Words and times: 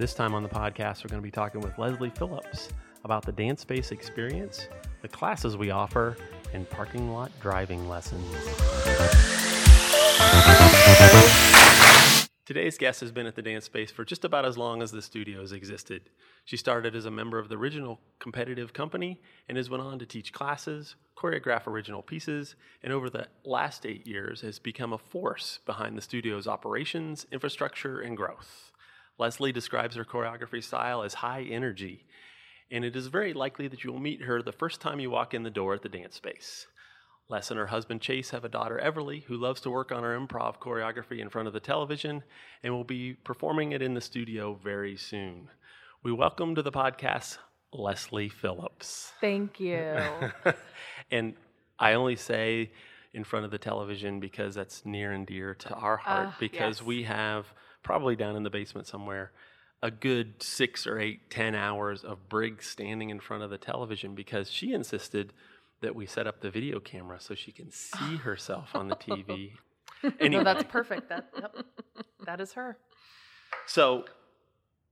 This 0.00 0.14
time 0.14 0.34
on 0.34 0.42
the 0.42 0.48
podcast, 0.48 1.04
we're 1.04 1.10
going 1.10 1.20
to 1.20 1.26
be 1.26 1.30
talking 1.30 1.60
with 1.60 1.76
Leslie 1.76 2.08
Phillips 2.08 2.70
about 3.04 3.22
the 3.22 3.32
dance 3.32 3.60
space 3.60 3.92
experience, 3.92 4.66
the 5.02 5.08
classes 5.08 5.58
we 5.58 5.70
offer, 5.70 6.16
and 6.54 6.66
parking 6.70 7.12
lot 7.12 7.30
driving 7.38 7.86
lessons. 7.86 8.24
Today's 12.46 12.78
guest 12.78 13.02
has 13.02 13.12
been 13.12 13.26
at 13.26 13.34
the 13.36 13.42
dance 13.42 13.66
space 13.66 13.90
for 13.90 14.06
just 14.06 14.24
about 14.24 14.46
as 14.46 14.56
long 14.56 14.80
as 14.80 14.90
the 14.90 15.02
studio 15.02 15.42
has 15.42 15.52
existed. 15.52 16.08
She 16.46 16.56
started 16.56 16.96
as 16.96 17.04
a 17.04 17.10
member 17.10 17.38
of 17.38 17.50
the 17.50 17.58
original 17.58 18.00
competitive 18.20 18.72
company 18.72 19.20
and 19.50 19.58
has 19.58 19.68
went 19.68 19.82
on 19.82 19.98
to 19.98 20.06
teach 20.06 20.32
classes, 20.32 20.96
choreograph 21.14 21.66
original 21.66 22.00
pieces, 22.00 22.56
and 22.82 22.90
over 22.90 23.10
the 23.10 23.26
last 23.44 23.84
eight 23.84 24.06
years 24.06 24.40
has 24.40 24.58
become 24.58 24.94
a 24.94 24.98
force 24.98 25.58
behind 25.66 25.98
the 25.98 26.02
studio's 26.02 26.48
operations, 26.48 27.26
infrastructure, 27.30 28.00
and 28.00 28.16
growth. 28.16 28.69
Leslie 29.20 29.52
describes 29.52 29.96
her 29.96 30.04
choreography 30.04 30.64
style 30.64 31.02
as 31.02 31.12
high 31.12 31.42
energy, 31.42 32.06
and 32.70 32.86
it 32.86 32.96
is 32.96 33.08
very 33.08 33.34
likely 33.34 33.68
that 33.68 33.84
you 33.84 33.92
will 33.92 34.00
meet 34.00 34.22
her 34.22 34.40
the 34.40 34.50
first 34.50 34.80
time 34.80 34.98
you 34.98 35.10
walk 35.10 35.34
in 35.34 35.42
the 35.42 35.50
door 35.50 35.74
at 35.74 35.82
the 35.82 35.90
dance 35.90 36.16
space. 36.16 36.66
Les 37.28 37.50
and 37.50 37.58
her 37.60 37.66
husband 37.66 38.00
Chase 38.00 38.30
have 38.30 38.46
a 38.46 38.48
daughter, 38.48 38.80
Everly, 38.82 39.24
who 39.24 39.36
loves 39.36 39.60
to 39.60 39.70
work 39.70 39.92
on 39.92 40.04
her 40.04 40.18
improv 40.18 40.56
choreography 40.58 41.18
in 41.18 41.28
front 41.28 41.46
of 41.46 41.52
the 41.52 41.60
television 41.60 42.24
and 42.62 42.72
will 42.72 42.82
be 42.82 43.12
performing 43.12 43.72
it 43.72 43.82
in 43.82 43.92
the 43.92 44.00
studio 44.00 44.58
very 44.64 44.96
soon. 44.96 45.50
We 46.02 46.12
welcome 46.12 46.54
to 46.54 46.62
the 46.62 46.72
podcast 46.72 47.36
Leslie 47.74 48.30
Phillips. 48.30 49.12
Thank 49.20 49.60
you. 49.60 49.96
and 51.10 51.34
I 51.78 51.92
only 51.92 52.16
say 52.16 52.70
in 53.12 53.24
front 53.24 53.44
of 53.44 53.50
the 53.50 53.58
television 53.58 54.18
because 54.18 54.54
that's 54.54 54.86
near 54.86 55.12
and 55.12 55.26
dear 55.26 55.54
to 55.56 55.74
our 55.74 55.98
heart 55.98 56.28
Uh, 56.28 56.32
because 56.40 56.78
yes. 56.78 56.86
we 56.86 57.02
have 57.02 57.44
probably 57.82 58.16
down 58.16 58.36
in 58.36 58.42
the 58.42 58.50
basement 58.50 58.86
somewhere 58.86 59.32
a 59.82 59.90
good 59.90 60.42
six 60.42 60.86
or 60.86 60.98
eight, 60.98 61.30
ten 61.30 61.54
hours 61.54 62.04
of 62.04 62.28
Briggs 62.28 62.66
standing 62.66 63.10
in 63.10 63.20
front 63.20 63.42
of 63.42 63.50
the 63.50 63.58
television 63.58 64.14
because 64.14 64.50
she 64.50 64.72
insisted 64.72 65.32
that 65.80 65.94
we 65.94 66.06
set 66.06 66.26
up 66.26 66.40
the 66.40 66.50
video 66.50 66.80
camera 66.80 67.18
so 67.20 67.34
she 67.34 67.52
can 67.52 67.70
see 67.70 68.16
herself 68.22 68.70
on 68.74 68.88
the 68.88 68.96
TV. 68.96 69.52
no, 70.20 70.44
that's 70.44 70.64
perfect. 70.64 71.08
That 71.08 71.30
yep. 71.36 71.56
that 72.26 72.40
is 72.40 72.52
her. 72.52 72.76
so 73.66 74.04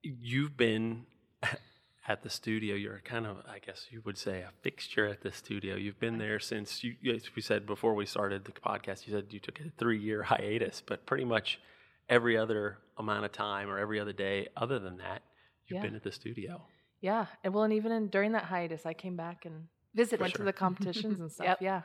you've 0.02 0.56
been 0.56 1.04
at 2.08 2.22
the 2.22 2.30
studio. 2.30 2.74
You're 2.74 3.02
kind 3.04 3.26
of, 3.26 3.38
I 3.46 3.58
guess 3.58 3.86
you 3.90 4.00
would 4.06 4.16
say, 4.16 4.40
a 4.40 4.50
fixture 4.62 5.06
at 5.06 5.22
the 5.22 5.32
studio. 5.32 5.76
You've 5.76 6.00
been 6.00 6.16
there 6.16 6.40
since 6.40 6.82
you. 6.82 6.94
As 7.14 7.34
we 7.36 7.42
said 7.42 7.66
before 7.66 7.94
we 7.94 8.06
started 8.06 8.46
the 8.46 8.52
podcast, 8.52 9.06
you 9.06 9.12
said 9.12 9.26
you 9.30 9.40
took 9.40 9.60
a 9.60 9.70
three-year 9.78 10.22
hiatus, 10.22 10.82
but 10.84 11.04
pretty 11.04 11.24
much 11.24 11.60
every 12.08 12.36
other 12.36 12.78
amount 12.96 13.24
of 13.24 13.32
time 13.32 13.68
or 13.70 13.78
every 13.78 14.00
other 14.00 14.12
day, 14.12 14.48
other 14.56 14.78
than 14.78 14.96
that, 14.98 15.22
you've 15.66 15.76
Yeah. 15.76 15.82
been 15.82 15.94
at 15.96 16.02
the 16.02 16.12
studio. 16.12 16.62
Yeah, 17.00 17.26
and 17.44 17.54
well, 17.54 17.64
and 17.64 17.72
even 17.72 17.92
in, 17.92 18.08
during 18.08 18.32
that 18.32 18.44
hiatus, 18.44 18.84
I 18.86 18.92
came 18.94 19.16
back 19.16 19.44
and 19.44 19.68
Visit. 19.94 20.20
went 20.20 20.32
sure. 20.32 20.38
to 20.38 20.44
the 20.44 20.52
competitions 20.64 21.20
and 21.20 21.30
stuff. 21.30 21.46
Yep. 21.46 21.58
Yeah. 21.62 21.82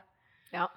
Yep. 0.54 0.70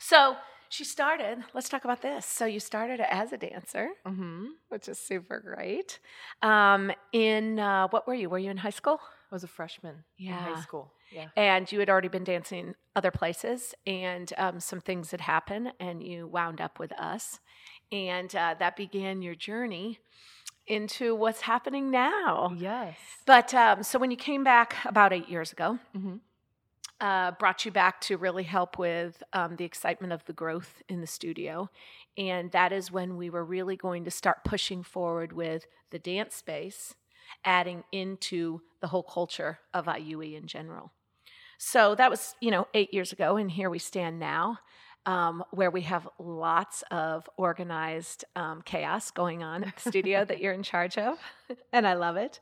So 0.00 0.36
she 0.68 0.84
started. 0.84 1.42
Let's 1.54 1.68
talk 1.68 1.84
about 1.84 2.02
this. 2.02 2.26
So 2.26 2.44
you 2.46 2.60
started 2.60 3.00
as 3.00 3.32
a 3.32 3.38
dancer, 3.38 3.88
Mm-hmm. 4.06 4.44
which 4.68 4.88
is 4.88 4.98
super 4.98 5.40
great. 5.40 5.98
Um, 6.42 6.92
in 7.12 7.58
uh, 7.58 7.88
what 7.88 8.06
were 8.06 8.14
you? 8.14 8.28
Were 8.30 8.38
you 8.38 8.50
in 8.50 8.56
high 8.58 8.70
school? 8.70 9.00
I 9.30 9.34
was 9.34 9.44
a 9.44 9.48
freshman 9.48 10.04
in 10.18 10.32
high 10.32 10.60
school. 10.60 10.92
Yeah. 11.10 11.28
And 11.36 11.70
you 11.70 11.80
had 11.80 11.90
already 11.90 12.08
been 12.08 12.24
dancing 12.24 12.74
other 12.94 13.10
places, 13.10 13.74
and 13.86 14.32
um, 14.38 14.60
some 14.60 14.80
things 14.80 15.10
had 15.10 15.20
happened, 15.22 15.72
and 15.80 16.02
you 16.02 16.26
wound 16.26 16.60
up 16.60 16.78
with 16.78 16.92
us, 16.92 17.40
and 17.90 18.34
uh, 18.34 18.54
that 18.58 18.76
began 18.76 19.22
your 19.22 19.34
journey 19.34 19.98
into 20.66 21.14
what's 21.16 21.40
happening 21.40 21.90
now. 21.90 22.54
Yes. 22.56 22.96
But 23.26 23.52
um, 23.54 23.82
so 23.82 23.98
when 23.98 24.10
you 24.12 24.16
came 24.16 24.44
back 24.44 24.76
about 24.84 25.12
eight 25.12 25.28
years 25.28 25.50
ago, 25.52 25.78
Mm-hmm. 25.96 26.16
uh, 27.00 27.32
brought 27.32 27.64
you 27.64 27.72
back 27.72 28.00
to 28.02 28.16
really 28.16 28.44
help 28.44 28.78
with 28.78 29.22
um, 29.32 29.56
the 29.56 29.64
excitement 29.64 30.12
of 30.12 30.24
the 30.26 30.32
growth 30.32 30.82
in 30.88 31.00
the 31.00 31.06
studio. 31.08 31.70
And 32.16 32.52
that 32.52 32.72
is 32.72 32.92
when 32.92 33.16
we 33.16 33.30
were 33.30 33.44
really 33.44 33.76
going 33.76 34.04
to 34.04 34.10
start 34.10 34.44
pushing 34.44 34.82
forward 34.84 35.32
with 35.32 35.64
the 35.90 35.98
dance 35.98 36.36
space, 36.36 36.94
adding 37.44 37.82
into 37.90 38.60
the 38.80 38.88
whole 38.88 39.02
culture 39.02 39.58
of 39.74 39.86
IUE 39.86 40.36
in 40.36 40.46
general. 40.46 40.92
So 41.62 41.94
that 41.96 42.08
was, 42.08 42.34
you 42.40 42.50
know, 42.50 42.68
eight 42.72 42.94
years 42.94 43.12
ago, 43.12 43.36
and 43.36 43.50
here 43.50 43.68
we 43.68 43.78
stand 43.78 44.18
now, 44.18 44.60
um, 45.04 45.44
where 45.50 45.70
we 45.70 45.82
have 45.82 46.08
lots 46.18 46.82
of 46.90 47.28
organized 47.36 48.24
um, 48.34 48.62
chaos 48.62 49.10
going 49.10 49.42
on 49.42 49.64
at 49.64 49.76
the 49.76 49.90
studio 49.90 50.24
that 50.24 50.40
you're 50.40 50.54
in 50.54 50.62
charge 50.62 50.96
of, 50.96 51.18
and 51.74 51.86
I 51.86 51.92
love 51.92 52.16
it. 52.16 52.40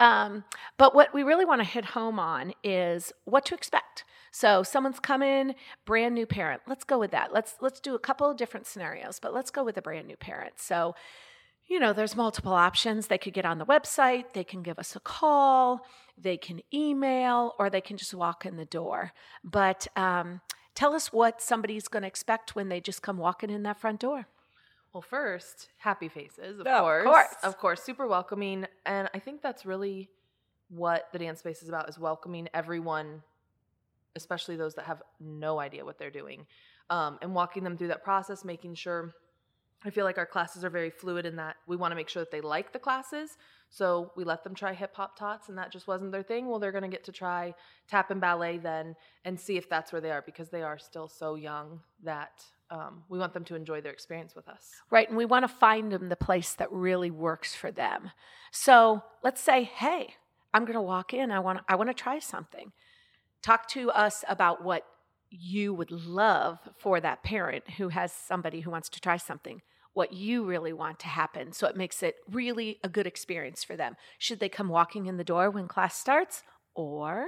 Um, 0.00 0.44
but 0.78 0.94
what 0.94 1.12
we 1.12 1.22
really 1.22 1.44
want 1.44 1.60
to 1.60 1.68
hit 1.68 1.84
home 1.84 2.18
on 2.18 2.54
is 2.64 3.12
what 3.26 3.44
to 3.46 3.54
expect. 3.54 4.04
So 4.32 4.62
someone's 4.62 4.98
come 4.98 5.22
in, 5.22 5.54
brand 5.84 6.14
new 6.14 6.24
parent. 6.24 6.62
Let's 6.66 6.84
go 6.84 6.98
with 6.98 7.10
that. 7.10 7.34
Let's 7.34 7.56
let's 7.60 7.80
do 7.80 7.94
a 7.94 7.98
couple 7.98 8.30
of 8.30 8.38
different 8.38 8.66
scenarios, 8.66 9.18
but 9.20 9.34
let's 9.34 9.50
go 9.50 9.62
with 9.62 9.76
a 9.76 9.82
brand 9.82 10.06
new 10.06 10.16
parent. 10.16 10.54
So, 10.56 10.94
you 11.66 11.78
know, 11.78 11.92
there's 11.92 12.16
multiple 12.16 12.54
options. 12.54 13.08
They 13.08 13.18
could 13.18 13.34
get 13.34 13.44
on 13.44 13.58
the 13.58 13.66
website, 13.66 14.32
they 14.32 14.42
can 14.42 14.62
give 14.62 14.78
us 14.78 14.96
a 14.96 15.00
call, 15.00 15.84
they 16.16 16.36
can 16.36 16.60
email, 16.72 17.54
or 17.58 17.68
they 17.70 17.80
can 17.80 17.96
just 17.96 18.14
walk 18.14 18.46
in 18.46 18.56
the 18.56 18.64
door. 18.64 19.12
But 19.42 19.86
um, 19.96 20.40
tell 20.74 20.94
us 20.94 21.12
what 21.12 21.42
somebody's 21.42 21.88
going 21.88 22.02
to 22.02 22.08
expect 22.08 22.54
when 22.54 22.68
they 22.68 22.80
just 22.80 23.02
come 23.02 23.18
walking 23.18 23.50
in 23.50 23.62
that 23.64 23.80
front 23.80 24.00
door. 24.00 24.26
Well, 24.92 25.02
first, 25.02 25.70
happy 25.78 26.08
faces, 26.08 26.60
of 26.60 26.66
Of 26.66 26.80
course. 26.80 27.04
course. 27.04 27.34
Of 27.42 27.58
course, 27.58 27.82
super 27.82 28.06
welcoming. 28.06 28.66
And 28.86 29.08
I 29.12 29.18
think 29.18 29.42
that's 29.42 29.66
really 29.66 30.08
what 30.68 31.08
the 31.12 31.18
dance 31.18 31.40
space 31.40 31.62
is 31.62 31.68
about 31.68 31.88
is 31.88 31.98
welcoming 31.98 32.48
everyone, 32.54 33.22
especially 34.14 34.56
those 34.56 34.74
that 34.74 34.84
have 34.84 35.02
no 35.18 35.58
idea 35.58 35.84
what 35.84 35.98
they're 35.98 36.10
doing. 36.10 36.46
Um, 36.90 37.18
and 37.22 37.34
walking 37.34 37.64
them 37.64 37.76
through 37.76 37.88
that 37.88 38.04
process, 38.04 38.44
making 38.44 38.74
sure 38.74 39.14
I 39.84 39.90
feel 39.90 40.04
like 40.04 40.18
our 40.18 40.26
classes 40.26 40.64
are 40.64 40.70
very 40.70 40.90
fluid 40.90 41.26
in 41.26 41.36
that 41.36 41.56
we 41.66 41.76
want 41.76 41.92
to 41.92 41.96
make 41.96 42.08
sure 42.08 42.22
that 42.22 42.30
they 42.30 42.40
like 42.40 42.72
the 42.72 42.78
classes. 42.78 43.36
So 43.68 44.12
we 44.16 44.24
let 44.24 44.44
them 44.44 44.54
try 44.54 44.72
hip 44.72 44.94
hop 44.94 45.18
tots, 45.18 45.48
and 45.48 45.58
that 45.58 45.72
just 45.72 45.86
wasn't 45.86 46.12
their 46.12 46.22
thing. 46.22 46.48
Well, 46.48 46.58
they're 46.58 46.72
going 46.72 46.82
to 46.82 46.88
get 46.88 47.04
to 47.04 47.12
try 47.12 47.54
tap 47.88 48.10
and 48.10 48.20
ballet 48.20 48.58
then 48.58 48.96
and 49.24 49.38
see 49.38 49.56
if 49.56 49.68
that's 49.68 49.92
where 49.92 50.00
they 50.00 50.10
are 50.10 50.22
because 50.22 50.48
they 50.48 50.62
are 50.62 50.78
still 50.78 51.08
so 51.08 51.34
young 51.34 51.80
that 52.02 52.44
um, 52.70 53.02
we 53.08 53.18
want 53.18 53.34
them 53.34 53.44
to 53.44 53.54
enjoy 53.54 53.80
their 53.80 53.92
experience 53.92 54.34
with 54.34 54.48
us. 54.48 54.70
Right. 54.90 55.08
And 55.08 55.18
we 55.18 55.26
want 55.26 55.44
to 55.44 55.48
find 55.48 55.92
them 55.92 56.08
the 56.08 56.16
place 56.16 56.54
that 56.54 56.72
really 56.72 57.10
works 57.10 57.54
for 57.54 57.70
them. 57.70 58.10
So 58.52 59.02
let's 59.22 59.40
say, 59.40 59.64
hey, 59.64 60.14
I'm 60.54 60.64
going 60.64 60.74
to 60.74 60.80
walk 60.82 61.12
in. 61.12 61.30
I 61.30 61.40
want, 61.40 61.58
to, 61.58 61.64
I 61.68 61.74
want 61.76 61.90
to 61.90 61.94
try 61.94 62.20
something. 62.20 62.72
Talk 63.42 63.68
to 63.70 63.90
us 63.90 64.24
about 64.28 64.64
what 64.64 64.86
you 65.30 65.74
would 65.74 65.90
love 65.90 66.58
for 66.78 67.00
that 67.00 67.22
parent 67.22 67.68
who 67.76 67.88
has 67.88 68.12
somebody 68.12 68.60
who 68.60 68.70
wants 68.70 68.88
to 68.90 69.00
try 69.00 69.16
something, 69.16 69.62
what 69.94 70.12
you 70.12 70.44
really 70.44 70.72
want 70.72 70.98
to 71.00 71.06
happen. 71.06 71.52
So 71.52 71.66
it 71.66 71.76
makes 71.76 72.02
it 72.02 72.16
really 72.30 72.78
a 72.84 72.88
good 72.88 73.06
experience 73.06 73.64
for 73.64 73.76
them. 73.76 73.96
Should 74.18 74.40
they 74.40 74.48
come 74.48 74.68
walking 74.68 75.06
in 75.06 75.16
the 75.16 75.24
door 75.24 75.50
when 75.50 75.68
class 75.68 75.96
starts? 75.96 76.42
Or, 76.74 77.26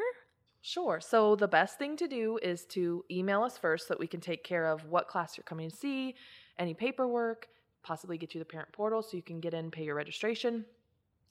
Sure. 0.66 0.98
So 1.00 1.36
the 1.36 1.46
best 1.46 1.78
thing 1.78 1.96
to 1.98 2.08
do 2.08 2.40
is 2.42 2.64
to 2.70 3.04
email 3.08 3.44
us 3.44 3.56
first 3.56 3.86
so 3.86 3.94
that 3.94 4.00
we 4.00 4.08
can 4.08 4.18
take 4.18 4.42
care 4.42 4.66
of 4.66 4.84
what 4.86 5.06
class 5.06 5.36
you're 5.36 5.44
coming 5.44 5.70
to 5.70 5.76
see, 5.76 6.16
any 6.58 6.74
paperwork, 6.74 7.46
possibly 7.84 8.18
get 8.18 8.34
you 8.34 8.40
the 8.40 8.44
parent 8.44 8.72
portal 8.72 9.00
so 9.00 9.16
you 9.16 9.22
can 9.22 9.38
get 9.38 9.54
in, 9.54 9.70
pay 9.70 9.84
your 9.84 9.94
registration. 9.94 10.64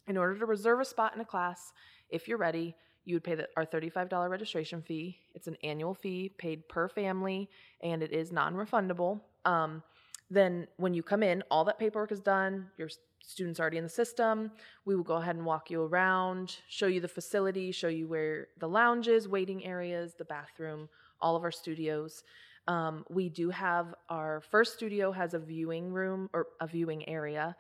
In 0.08 0.16
order 0.16 0.40
to 0.40 0.46
reserve 0.46 0.80
a 0.80 0.86
spot 0.86 1.14
in 1.16 1.20
a 1.20 1.26
class, 1.26 1.74
if 2.10 2.30
you're 2.30 2.38
ready, 2.38 2.78
you 3.04 3.18
would 3.18 3.26
pay 3.26 3.36
the, 3.36 3.50
our 3.58 3.66
$35 3.66 4.30
registration 4.30 4.82
fee. 4.82 5.20
It's 5.34 5.48
an 5.48 5.58
annual 5.64 5.94
fee 5.94 6.32
paid 6.38 6.70
per 6.70 6.88
family 6.88 7.50
and 7.82 8.02
it 8.02 8.14
is 8.14 8.32
non 8.32 8.56
refundable. 8.56 9.20
Um, 9.44 9.84
then 10.30 10.68
when 10.78 10.94
you 10.94 11.04
come 11.04 11.24
in, 11.24 11.44
all 11.52 11.66
that 11.66 11.80
paperwork 11.80 12.12
is 12.12 12.20
done. 12.20 12.68
Your 12.78 12.90
student's 13.22 13.60
already 13.60 13.78
in 13.78 13.84
the 13.84 13.90
system. 13.90 14.52
We 14.86 14.96
will 14.96 15.04
go 15.04 15.16
ahead 15.16 15.36
and 15.36 15.46
walk 15.46 15.70
you 15.70 15.84
around, 15.84 16.58
show 16.68 16.88
you 16.88 17.00
the 17.00 17.08
facility, 17.08 17.72
show 17.72 17.88
you 17.88 18.08
where 18.08 18.48
the 18.60 18.70
lounges, 18.70 19.28
waiting 19.28 19.66
areas, 19.66 20.14
the 20.16 20.26
bathroom, 20.26 20.90
all 21.22 21.36
of 21.36 21.44
our 21.44 21.52
studios. 21.52 22.24
Um, 22.68 23.06
we 23.10 23.30
do 23.30 23.50
have 23.52 23.94
our 24.10 24.42
first 24.42 24.74
studio 24.74 25.12
has 25.12 25.34
a 25.34 25.40
viewing 25.40 25.92
room 25.92 26.30
or 26.34 26.48
a 26.60 26.68
viewing 26.68 27.08
area 27.08 27.56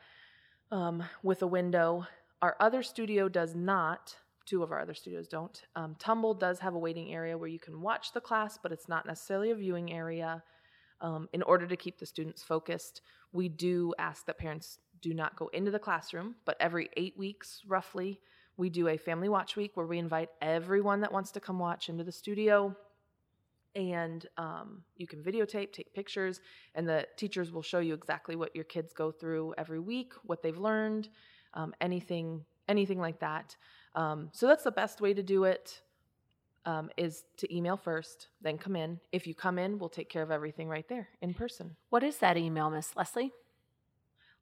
um, 0.72 1.04
with 1.22 1.42
a 1.44 1.48
window. 1.48 2.08
Our 2.42 2.56
other 2.60 2.82
studio 2.82 3.30
does 3.30 3.56
not. 3.56 4.16
Two 4.46 4.62
of 4.62 4.72
our 4.72 4.80
other 4.80 4.94
studios 4.94 5.28
don't. 5.28 5.64
Um, 5.76 5.96
Tumble 5.98 6.34
does 6.34 6.60
have 6.60 6.76
a 6.76 6.80
waiting 6.80 7.14
area 7.14 7.38
where 7.38 7.50
you 7.50 7.60
can 7.60 7.82
watch 7.82 8.14
the 8.14 8.22
class, 8.22 8.60
but 8.62 8.72
it's 8.72 8.88
not 8.88 9.06
necessarily 9.06 9.52
a 9.52 9.56
viewing 9.56 9.92
area. 9.92 10.44
Um, 11.02 11.28
in 11.34 11.44
order 11.44 11.68
to 11.68 11.76
keep 11.76 12.00
the 12.00 12.06
students 12.06 12.42
focused, 12.44 13.02
we 13.34 13.50
do 13.50 13.94
ask 14.00 14.26
that 14.26 14.38
parents 14.38 14.80
do 15.02 15.14
not 15.14 15.36
go 15.36 15.48
into 15.50 15.72
the 15.72 15.80
classroom, 15.80 16.36
but 16.46 16.56
every 16.60 16.90
eight 16.98 17.18
weeks, 17.18 17.62
roughly, 17.68 18.22
we 18.58 18.70
do 18.70 18.88
a 18.88 18.98
family 18.98 19.28
watch 19.28 19.56
week 19.56 19.76
where 19.76 19.86
we 19.86 20.00
invite 20.00 20.30
everyone 20.42 21.02
that 21.02 21.12
wants 21.12 21.32
to 21.32 21.40
come 21.40 21.60
watch 21.60 21.90
into 21.90 22.04
the 22.04 22.12
studio. 22.12 22.76
And 23.76 24.26
um, 24.38 24.84
you 24.96 25.06
can 25.06 25.22
videotape, 25.22 25.74
take 25.74 25.94
pictures, 25.94 26.40
and 26.76 26.88
the 26.88 27.06
teachers 27.18 27.52
will 27.52 27.62
show 27.62 27.80
you 27.80 27.94
exactly 27.94 28.38
what 28.38 28.56
your 28.56 28.64
kids 28.64 28.94
go 28.94 29.12
through 29.12 29.54
every 29.58 29.82
week, 29.82 30.14
what 30.24 30.42
they've 30.42 30.58
learned, 30.58 31.10
um, 31.54 31.74
anything 31.82 32.46
anything 32.68 33.00
like 33.00 33.20
that. 33.20 33.56
Um, 33.94 34.30
so 34.34 34.48
that's 34.48 34.64
the 34.64 34.72
best 34.72 35.02
way 35.02 35.14
to 35.14 35.24
do 35.24 35.44
it. 35.44 35.82
Um, 36.68 36.90
is 36.98 37.26
to 37.38 37.56
email 37.56 37.78
first, 37.78 38.30
then 38.42 38.58
come 38.58 38.76
in. 38.76 39.00
If 39.12 39.28
you 39.28 39.36
come 39.36 39.60
in, 39.60 39.78
we'll 39.78 39.88
take 39.88 40.10
care 40.10 40.24
of 40.24 40.32
everything 40.32 40.68
right 40.68 40.88
there 40.88 41.10
in 41.22 41.36
person. 41.36 41.76
What 41.92 42.02
is 42.02 42.18
that 42.18 42.38
email, 42.38 42.72
Miss 42.72 42.96
Leslie? 42.96 43.34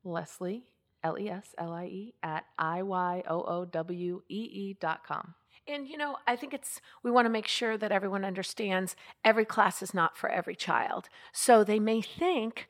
Leslie, 0.05 0.63
L 1.03 1.17
E 1.19 1.29
S 1.29 1.53
L 1.57 1.73
I 1.73 1.85
E, 1.85 2.13
at 2.23 2.45
I 2.57 2.81
Y 2.81 3.23
O 3.27 3.41
O 3.43 3.65
W 3.65 4.21
E 4.29 4.41
E 4.53 4.77
dot 4.79 5.05
com. 5.05 5.35
And 5.67 5.87
you 5.87 5.97
know, 5.97 6.17
I 6.27 6.35
think 6.35 6.53
it's 6.53 6.81
we 7.03 7.11
want 7.11 7.25
to 7.25 7.29
make 7.29 7.47
sure 7.47 7.77
that 7.77 7.91
everyone 7.91 8.25
understands 8.25 8.95
every 9.23 9.45
class 9.45 9.81
is 9.81 9.93
not 9.93 10.17
for 10.17 10.29
every 10.29 10.55
child. 10.55 11.09
So 11.31 11.63
they 11.63 11.79
may 11.79 12.01
think, 12.01 12.67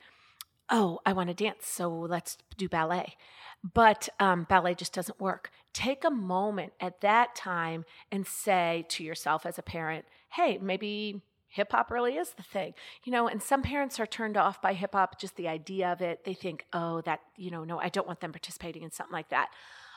"Oh, 0.70 1.00
I 1.04 1.12
want 1.12 1.28
to 1.28 1.34
dance, 1.34 1.66
so 1.66 1.88
let's 1.88 2.38
do 2.56 2.68
ballet." 2.68 3.16
But 3.62 4.08
um, 4.20 4.44
ballet 4.48 4.74
just 4.74 4.92
doesn't 4.92 5.20
work. 5.20 5.50
Take 5.74 6.04
a 6.04 6.10
moment 6.10 6.72
at 6.80 7.02
that 7.02 7.34
time 7.34 7.84
and 8.10 8.26
say 8.26 8.86
to 8.88 9.04
yourself 9.04 9.44
as 9.44 9.58
a 9.58 9.62
parent, 9.62 10.06
"Hey, 10.30 10.56
maybe 10.58 11.20
hip 11.54 11.70
hop 11.70 11.88
really 11.90 12.16
is 12.16 12.30
the 12.32 12.42
thing. 12.42 12.74
You 13.04 13.12
know, 13.12 13.28
and 13.28 13.40
some 13.40 13.62
parents 13.62 14.00
are 14.00 14.06
turned 14.06 14.36
off 14.36 14.60
by 14.60 14.72
hip 14.72 14.92
hop, 14.92 15.20
just 15.20 15.36
the 15.36 15.46
idea 15.46 15.92
of 15.92 16.00
it. 16.00 16.24
They 16.24 16.34
think, 16.34 16.66
oh, 16.72 17.00
that, 17.02 17.20
you 17.36 17.48
know, 17.48 17.62
no, 17.62 17.78
I 17.78 17.90
don't 17.90 18.08
want 18.08 18.20
them 18.20 18.32
participating 18.32 18.82
in 18.82 18.90
something 18.90 19.12
like 19.12 19.28
that. 19.28 19.50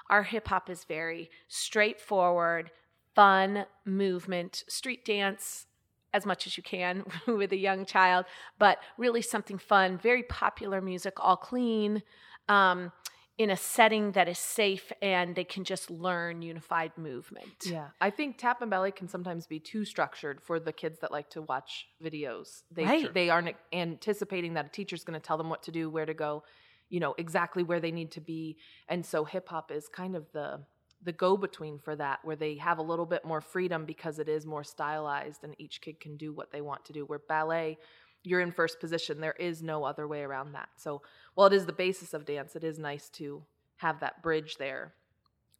Our 0.07 0.21
hip 0.21 0.47
hop 0.47 0.69
is 0.69 0.83
very 0.83 1.31
straightforward, 1.47 2.69
fun 3.15 3.65
movement, 3.85 4.65
street 4.67 5.03
dance 5.03 5.65
as 6.13 6.27
much 6.27 6.45
as 6.45 6.57
you 6.57 6.63
can 6.63 7.03
with 7.27 7.51
a 7.51 7.57
young 7.57 7.85
child, 7.85 8.25
but 8.59 8.77
really 8.99 9.23
something 9.23 9.57
fun, 9.57 9.97
very 9.97 10.23
popular 10.23 10.79
music, 10.79 11.15
all 11.19 11.37
clean. 11.37 12.03
Um, 12.47 12.91
in 13.37 13.51
a 13.51 13.57
setting 13.57 14.13
that 14.13 14.27
is 14.27 14.39
safe 14.39 14.91
and 15.01 15.35
they 15.35 15.43
can 15.43 15.63
just 15.63 15.91
learn 15.91 16.41
unified 16.41 16.91
movement. 16.97 17.65
Yeah. 17.65 17.89
I 18.01 18.09
think 18.09 18.37
tap 18.37 18.61
and 18.61 18.71
ballet 18.71 18.91
can 18.91 19.07
sometimes 19.07 19.45
be 19.45 19.59
too 19.59 19.85
structured 19.85 20.41
for 20.41 20.59
the 20.59 20.73
kids 20.73 20.99
that 21.01 21.11
like 21.11 21.29
to 21.31 21.43
watch 21.43 21.87
videos. 22.03 22.63
They 22.71 22.83
Right. 22.85 23.13
they 23.13 23.29
aren't 23.29 23.55
anticipating 23.71 24.55
that 24.55 24.65
a 24.65 24.69
teacher's 24.69 25.03
going 25.03 25.19
to 25.19 25.25
tell 25.25 25.37
them 25.37 25.49
what 25.49 25.63
to 25.63 25.71
do, 25.71 25.89
where 25.89 26.05
to 26.07 26.15
go, 26.15 26.43
you 26.89 26.99
know, 26.99 27.13
exactly 27.17 27.61
where 27.63 27.79
they 27.79 27.91
need 27.91 28.11
to 28.13 28.21
be. 28.21 28.57
And 28.87 29.05
so 29.05 29.23
hip 29.23 29.49
hop 29.49 29.71
is 29.71 29.87
kind 29.87 30.15
of 30.15 30.31
the 30.31 30.65
the 31.03 31.11
go 31.11 31.37
between 31.37 31.77
for 31.77 31.95
that 31.95 32.17
where 32.23 32.35
they 32.35 32.55
have 32.55 32.79
a 32.79 32.81
little 32.81 33.05
bit 33.05 33.23
more 33.23 33.39
freedom 33.39 33.85
because 33.85 34.17
it 34.17 34.27
is 34.27 34.47
more 34.47 34.63
stylized 34.63 35.43
and 35.43 35.53
each 35.59 35.79
kid 35.79 35.99
can 35.99 36.17
do 36.17 36.33
what 36.33 36.51
they 36.51 36.61
want 36.61 36.85
to 36.85 36.93
do. 36.93 37.05
Where 37.05 37.19
ballet 37.19 37.77
you're 38.23 38.41
in 38.41 38.51
first 38.51 38.79
position. 38.79 39.21
There 39.21 39.35
is 39.39 39.61
no 39.61 39.83
other 39.83 40.07
way 40.07 40.21
around 40.21 40.53
that. 40.53 40.69
So, 40.77 41.01
while 41.35 41.47
it 41.47 41.53
is 41.53 41.65
the 41.65 41.73
basis 41.73 42.13
of 42.13 42.25
dance, 42.25 42.55
it 42.55 42.63
is 42.63 42.79
nice 42.79 43.09
to 43.09 43.43
have 43.77 43.99
that 43.99 44.21
bridge 44.23 44.57
there 44.57 44.93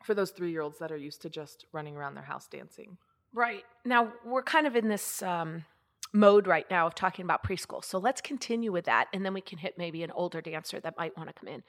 for 0.04 0.14
those 0.14 0.32
three 0.32 0.52
year 0.52 0.62
olds 0.62 0.80
that 0.80 0.92
are 0.92 0.98
used 0.98 1.22
to 1.22 1.30
just 1.30 1.66
running 1.72 1.96
around 1.96 2.16
their 2.16 2.24
house 2.24 2.48
dancing. 2.48 2.98
Right. 3.34 3.64
Now, 3.86 4.12
we're 4.26 4.44
kind 4.44 4.68
of 4.68 4.76
in 4.76 4.88
this 4.88 5.22
um, 5.22 5.66
mode 6.14 6.48
right 6.48 6.66
now 6.70 6.88
of 6.88 6.96
talking 6.96 7.24
about 7.24 7.44
preschool. 7.44 7.84
So 7.84 7.98
let's 7.98 8.22
continue 8.22 8.72
with 8.72 8.86
that. 8.86 9.08
And 9.14 9.26
then 9.26 9.34
we 9.34 9.42
can 9.42 9.58
hit 9.58 9.78
maybe 9.78 10.04
an 10.04 10.12
older 10.12 10.42
dancer 10.42 10.80
that 10.80 10.98
might 10.98 11.16
want 11.18 11.30
to 11.30 11.34
come 11.34 11.48
in. 11.48 11.64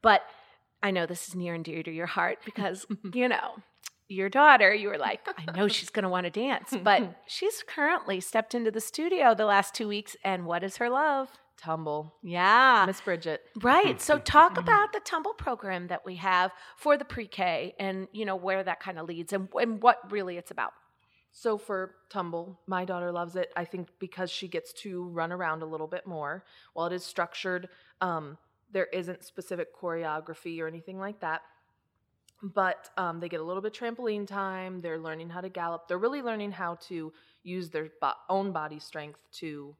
But 0.00 0.22
I 0.82 0.90
know 0.90 1.06
this 1.06 1.28
is 1.28 1.34
near 1.34 1.54
and 1.54 1.64
dear 1.64 1.82
to 1.82 1.90
your 1.90 2.06
heart 2.06 2.38
because, 2.44 2.86
you 3.14 3.28
know, 3.28 3.56
your 4.12 4.28
daughter, 4.28 4.72
you 4.74 4.88
were 4.88 4.98
like, 4.98 5.20
I 5.26 5.56
know 5.56 5.68
she's 5.68 5.90
going 5.90 6.04
to 6.04 6.08
want 6.08 6.24
to 6.24 6.30
dance. 6.30 6.74
But 6.82 7.22
she's 7.26 7.62
currently 7.66 8.20
stepped 8.20 8.54
into 8.54 8.70
the 8.70 8.80
studio 8.80 9.34
the 9.34 9.46
last 9.46 9.74
two 9.74 9.88
weeks. 9.88 10.16
And 10.24 10.46
what 10.46 10.62
is 10.62 10.76
her 10.78 10.90
love? 10.90 11.28
Tumble. 11.56 12.14
Yeah. 12.22 12.84
Miss 12.86 13.00
Bridget. 13.00 13.42
Right. 13.62 14.00
So 14.00 14.18
talk 14.38 14.58
about 14.58 14.92
the 14.92 15.00
tumble 15.00 15.34
program 15.34 15.86
that 15.88 16.04
we 16.04 16.16
have 16.16 16.50
for 16.76 16.96
the 16.98 17.04
pre-K 17.04 17.74
and 17.78 18.08
you 18.12 18.24
know 18.24 18.36
where 18.36 18.64
that 18.64 18.80
kind 18.80 18.98
of 18.98 19.06
leads 19.06 19.32
and, 19.32 19.48
and 19.54 19.80
what 19.80 20.10
really 20.10 20.36
it's 20.36 20.50
about. 20.50 20.72
So 21.30 21.56
for 21.56 21.94
tumble, 22.10 22.60
my 22.66 22.84
daughter 22.84 23.10
loves 23.12 23.36
it. 23.36 23.50
I 23.56 23.64
think 23.64 23.88
because 23.98 24.30
she 24.30 24.48
gets 24.48 24.72
to 24.82 25.08
run 25.08 25.32
around 25.32 25.62
a 25.62 25.66
little 25.66 25.86
bit 25.86 26.06
more. 26.06 26.44
While 26.74 26.86
it 26.88 26.92
is 26.92 27.04
structured, 27.04 27.68
um, 28.00 28.36
there 28.72 28.86
isn't 28.92 29.24
specific 29.24 29.74
choreography 29.74 30.60
or 30.60 30.66
anything 30.66 30.98
like 30.98 31.20
that. 31.20 31.42
But 32.42 32.90
um, 32.96 33.20
they 33.20 33.28
get 33.28 33.40
a 33.40 33.44
little 33.44 33.62
bit 33.62 33.72
trampoline 33.72 34.26
time. 34.26 34.80
They're 34.80 34.98
learning 34.98 35.30
how 35.30 35.40
to 35.40 35.48
gallop. 35.48 35.86
They're 35.86 35.98
really 35.98 36.22
learning 36.22 36.52
how 36.52 36.74
to 36.88 37.12
use 37.44 37.70
their 37.70 37.90
bo- 38.00 38.12
own 38.28 38.52
body 38.52 38.80
strength 38.80 39.20
to 39.34 39.76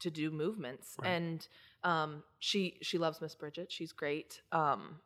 to 0.00 0.10
do 0.10 0.30
movements. 0.30 0.96
Right. 1.00 1.10
And 1.10 1.46
um, 1.84 2.22
she 2.38 2.78
she 2.82 2.98
loves 2.98 3.20
Miss 3.20 3.34
Bridget. 3.34 3.72
She's 3.72 3.92
great. 3.92 4.42
Um, 4.52 5.00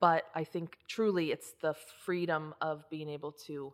but 0.00 0.24
I 0.34 0.44
think 0.44 0.78
truly 0.88 1.30
it's 1.30 1.52
the 1.60 1.74
freedom 2.04 2.54
of 2.60 2.88
being 2.90 3.08
able 3.08 3.32
to 3.46 3.72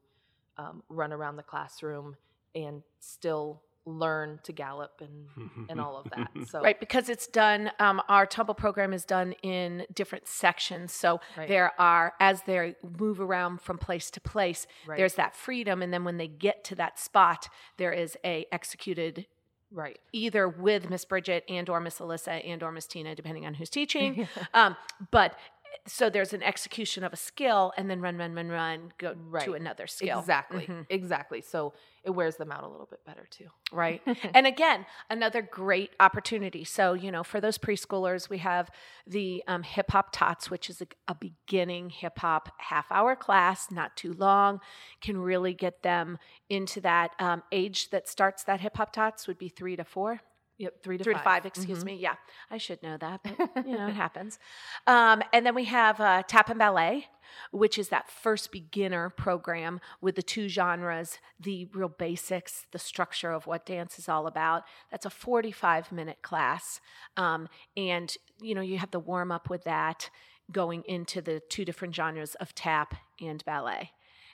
um, 0.57 0.83
run 0.89 1.13
around 1.13 1.37
the 1.37 1.43
classroom 1.43 2.17
and 2.55 2.83
still 2.99 3.63
learn 3.91 4.41
to 4.45 4.53
gallop 4.53 5.01
and 5.01 5.69
and 5.69 5.81
all 5.85 5.97
of 5.97 6.11
that. 6.11 6.31
So 6.49 6.61
Right, 6.61 6.79
because 6.79 7.09
it's 7.09 7.27
done, 7.27 7.71
um, 7.79 8.01
our 8.09 8.27
tumble 8.27 8.55
program 8.55 8.93
is 8.93 9.05
done 9.05 9.33
in 9.43 9.87
different 9.93 10.27
sections. 10.29 10.93
So 10.93 11.21
Right. 11.37 11.49
there 11.49 11.73
are, 11.81 12.15
as 12.21 12.43
they 12.43 12.75
move 12.99 13.21
around 13.21 13.61
from 13.61 13.79
place 13.79 14.11
to 14.13 14.21
place, 14.21 14.67
Right. 14.87 14.97
there's 14.97 15.15
that 15.15 15.35
freedom. 15.35 15.83
And 15.83 15.93
then 15.93 16.05
when 16.05 16.17
they 16.17 16.29
get 16.29 16.65
to 16.65 16.75
that 16.77 16.99
spot, 16.99 17.49
there 17.77 17.93
is 17.93 18.17
a 18.25 18.47
executed 18.53 19.27
right. 19.71 19.99
either 20.13 20.49
with 20.49 20.91
Miss 20.91 21.05
Bridget 21.05 21.45
and 21.49 21.69
or 21.69 21.81
Miss 21.81 21.99
Alyssa 21.99 22.47
and 22.47 22.63
or 22.63 22.73
Miss 22.73 22.87
Tina, 22.87 23.15
depending 23.15 23.47
on 23.47 23.55
who's 23.55 23.71
teaching. 23.71 24.29
um, 24.55 24.77
but 25.11 25.37
so 25.87 26.11
there's 26.11 26.33
an 26.33 26.43
execution 26.43 27.05
of 27.05 27.13
a 27.13 27.17
skill 27.17 27.73
and 27.77 27.89
then 27.91 28.01
run, 28.01 28.17
run, 28.17 28.35
run, 28.35 28.49
run, 28.49 28.93
go 28.99 29.15
Right. 29.17 29.45
to 29.45 29.55
another 29.55 29.87
skill. 29.87 30.19
Exactly. 30.21 30.67
Mhm. 30.67 30.87
Exactly. 30.91 31.41
So 31.41 31.73
it 32.05 32.11
wears 32.11 32.37
them 32.37 32.51
out 32.51 32.65
a 32.65 32.69
little 32.69 32.87
bit 32.87 33.05
better 33.05 33.27
too. 33.31 33.49
right? 33.73 34.03
and 34.35 34.47
again, 34.47 34.85
another 35.11 35.43
great 35.43 35.91
opportunity. 36.01 36.65
So, 36.65 36.93
you 36.95 37.13
know, 37.13 37.23
for 37.23 37.41
those 37.41 37.57
preschoolers, 37.59 38.29
we 38.29 38.39
have 38.39 38.71
the 39.07 39.45
um, 39.47 39.63
Hip 39.63 39.91
Hop 39.93 40.09
Tots, 40.13 40.51
which 40.51 40.69
is 40.69 40.81
a, 40.83 40.87
a 41.09 41.15
beginning 41.15 41.91
hip 41.91 42.19
hop 42.19 42.49
half 42.59 42.91
hour 42.91 43.15
class, 43.15 43.71
not 43.71 43.97
too 43.97 44.13
long, 44.15 44.61
can 45.01 45.19
really 45.19 45.55
get 45.55 45.83
them 45.83 46.19
into 46.49 46.81
that 46.81 47.13
um, 47.21 47.43
age 47.53 47.91
that 47.91 48.09
starts 48.09 48.43
that 48.45 48.61
Hip 48.61 48.77
Hop 48.77 48.93
Tots 48.93 49.27
would 49.29 49.39
be 49.39 49.49
three 49.49 49.77
to 49.77 49.85
four. 49.85 50.21
Yep. 50.61 50.83
Three 50.83 50.99
to 50.99 51.05
Three 51.05 51.15
five. 51.15 51.23
to 51.23 51.25
five, 51.25 51.47
excuse 51.47 51.83
Mhm. 51.83 51.87
me. 51.87 51.95
Yeah, 51.97 52.15
I 52.51 52.59
should 52.59 52.83
know 52.83 52.97
that, 52.99 53.21
but 53.25 53.67
you 53.67 53.77
know, 53.77 53.89
it 53.89 53.95
happens. 54.07 54.39
Um, 54.87 55.23
and 55.33 55.45
then 55.47 55.55
we 55.55 55.65
have 55.65 55.99
uh, 56.01 56.23
Tap 56.29 56.51
and 56.51 56.59
Ballet, 56.59 57.07
which 57.51 57.79
is 57.79 57.89
that 57.89 58.11
first 58.11 58.53
beginner 58.53 59.09
program 59.09 59.81
with 60.03 60.17
the 60.17 60.23
two 60.23 60.49
genres, 60.49 61.19
the 61.39 61.65
real 61.75 61.89
basics, 61.89 62.67
the 62.73 62.79
structure 62.79 63.33
of 63.33 63.47
what 63.47 63.65
dance 63.65 63.99
is 63.99 64.07
all 64.09 64.27
about. 64.27 64.65
That's 64.91 65.07
a 65.07 65.11
45 65.11 65.91
minute 65.93 66.21
class. 66.23 66.81
Um, 67.17 67.49
and, 67.77 68.15
you 68.41 68.55
know, 68.55 68.61
you 68.61 68.77
have 68.79 68.91
the 68.91 69.01
warm 69.01 69.33
up 69.33 69.49
with 69.49 69.65
that 69.65 70.11
going 70.53 70.83
into 70.87 71.23
the 71.23 71.41
two 71.49 71.65
different 71.65 71.95
genres 71.95 72.35
of 72.35 72.55
tap 72.55 72.95
and 73.21 73.43
ballet. 73.45 73.93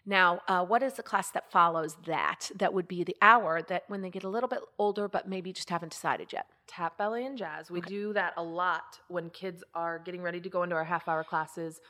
Now, 0.09 0.41
uh, 0.47 0.65
what 0.65 0.85
is 0.85 0.95
the 0.95 1.03
class 1.03 1.31
that 1.33 1.51
follows 1.51 1.97
that? 2.07 2.51
That 2.55 2.73
would 2.73 2.87
be 2.87 3.03
the 3.03 3.17
hour 3.21 3.61
that 3.63 3.83
when 3.89 4.03
they 4.03 4.11
get 4.11 4.23
a 4.23 4.29
little 4.29 4.49
bit 4.49 4.61
older, 4.79 5.09
but 5.09 5.29
maybe 5.29 5.53
just 5.53 5.69
haven't 5.69 5.91
decided 5.91 6.33
yet. 6.33 6.47
Tap 6.69 6.97
ballet 6.97 7.27
and 7.27 7.37
jazz. 7.37 7.73
We 7.73 7.81
do 7.81 8.13
that 8.13 8.33
a 8.37 8.43
lot 8.43 9.01
when 9.09 9.31
kids 9.31 9.65
are 9.75 9.99
getting 9.99 10.23
ready 10.23 10.41
to 10.41 10.49
go 10.49 10.63
into 10.63 10.77
our 10.77 10.85
half 10.85 11.09
hour 11.09 11.25
classes 11.25 11.81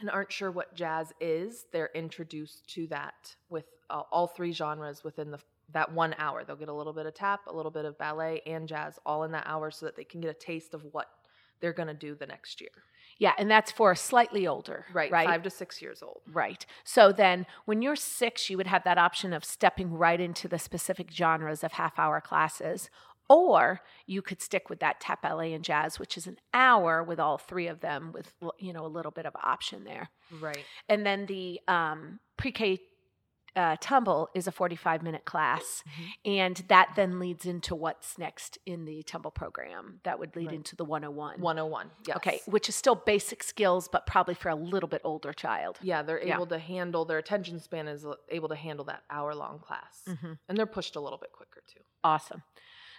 and 0.00 0.10
aren't 0.10 0.32
sure 0.32 0.50
what 0.50 0.74
jazz 0.74 1.12
is. 1.20 1.66
They're 1.72 1.90
introduced 1.94 2.66
to 2.74 2.88
that 2.88 3.36
with 3.48 3.66
uh, 3.88 4.02
all 4.10 4.26
three 4.26 4.52
genres 4.52 5.04
within 5.04 5.30
the 5.30 5.38
that 5.72 5.92
one 5.92 6.14
hour. 6.18 6.44
They'll 6.44 6.56
get 6.56 6.68
a 6.68 6.74
little 6.74 6.92
bit 6.92 7.06
of 7.06 7.14
tap, 7.14 7.46
a 7.46 7.54
little 7.54 7.70
bit 7.70 7.84
of 7.84 7.96
ballet, 7.96 8.42
and 8.46 8.68
jazz 8.68 8.98
all 9.06 9.22
in 9.22 9.32
that 9.32 9.46
hour, 9.46 9.70
so 9.70 9.86
that 9.86 9.96
they 9.96 10.04
can 10.04 10.20
get 10.20 10.30
a 10.30 10.34
taste 10.34 10.74
of 10.74 10.82
what 10.92 11.08
they're 11.60 11.72
going 11.72 11.88
to 11.88 11.94
do 11.94 12.14
the 12.14 12.26
next 12.26 12.60
year. 12.60 12.70
Yeah, 13.22 13.34
and 13.38 13.48
that's 13.48 13.70
for 13.70 13.94
slightly 13.94 14.48
older, 14.48 14.84
Right, 14.92 15.08
Right. 15.12 15.28
five 15.28 15.44
to 15.44 15.50
six 15.50 15.80
years 15.80 16.02
old. 16.02 16.22
Right. 16.26 16.66
So 16.82 17.12
then 17.12 17.46
when 17.66 17.80
you're 17.80 17.94
six, 17.94 18.50
you 18.50 18.56
would 18.56 18.66
have 18.66 18.82
that 18.82 18.98
option 18.98 19.32
of 19.32 19.44
stepping 19.44 19.92
right 19.94 20.20
into 20.20 20.48
the 20.48 20.58
specific 20.58 21.08
genres 21.12 21.62
of 21.62 21.70
half 21.74 22.00
hour 22.00 22.20
classes. 22.20 22.90
Or 23.28 23.80
you 24.06 24.22
could 24.22 24.42
stick 24.42 24.68
with 24.68 24.80
that 24.80 25.00
tap 25.00 25.22
ballet 25.22 25.52
and 25.52 25.62
jazz, 25.62 26.00
which 26.00 26.16
is 26.16 26.26
an 26.26 26.38
hour 26.52 27.04
with 27.04 27.20
all 27.20 27.38
three 27.38 27.68
of 27.68 27.78
them, 27.78 28.10
with 28.12 28.34
you 28.58 28.72
know 28.72 28.84
a 28.84 28.88
little 28.96 29.12
bit 29.12 29.24
of 29.24 29.36
option 29.36 29.84
there. 29.84 30.08
Right. 30.40 30.64
And 30.88 31.06
then 31.06 31.26
the 31.26 31.60
um, 31.68 32.18
pre-K 32.36 32.80
uh, 33.54 33.76
tumble 33.80 34.28
is 34.34 34.46
a 34.46 34.52
45 34.52 35.02
minute 35.02 35.24
class, 35.24 35.82
and 36.24 36.56
that 36.68 36.92
then 36.96 37.18
leads 37.18 37.44
into 37.46 37.74
what's 37.74 38.16
next 38.18 38.58
in 38.66 38.84
the 38.84 39.02
tumble 39.02 39.30
program. 39.30 40.00
That 40.04 40.18
would 40.18 40.34
lead 40.36 40.46
Right. 40.46 40.54
into 40.56 40.74
the 40.76 40.84
101. 40.84 41.40
101. 41.40 41.90
Yes. 42.06 42.16
Okay, 42.16 42.40
which 42.46 42.68
is 42.68 42.74
still 42.74 42.94
basic 42.94 43.42
skills, 43.42 43.88
but 43.88 44.06
probably 44.06 44.34
for 44.34 44.48
a 44.48 44.54
little 44.54 44.88
bit 44.88 45.00
older 45.04 45.32
child. 45.32 45.78
Yeah, 45.82 46.02
they're 46.02 46.22
Yeah. 46.24 46.34
able 46.36 46.46
to 46.46 46.58
handle 46.58 47.04
their 47.04 47.18
attention 47.18 47.60
span 47.60 47.88
is 47.88 48.06
able 48.28 48.48
to 48.48 48.54
handle 48.56 48.84
that 48.86 49.02
hour 49.10 49.34
long 49.34 49.58
class, 49.58 50.02
Mhm. 50.06 50.38
and 50.48 50.56
they're 50.58 50.66
pushed 50.66 50.96
a 50.96 51.00
little 51.00 51.18
bit 51.18 51.32
quicker 51.32 51.62
too. 51.66 51.80
Awesome. 52.04 52.42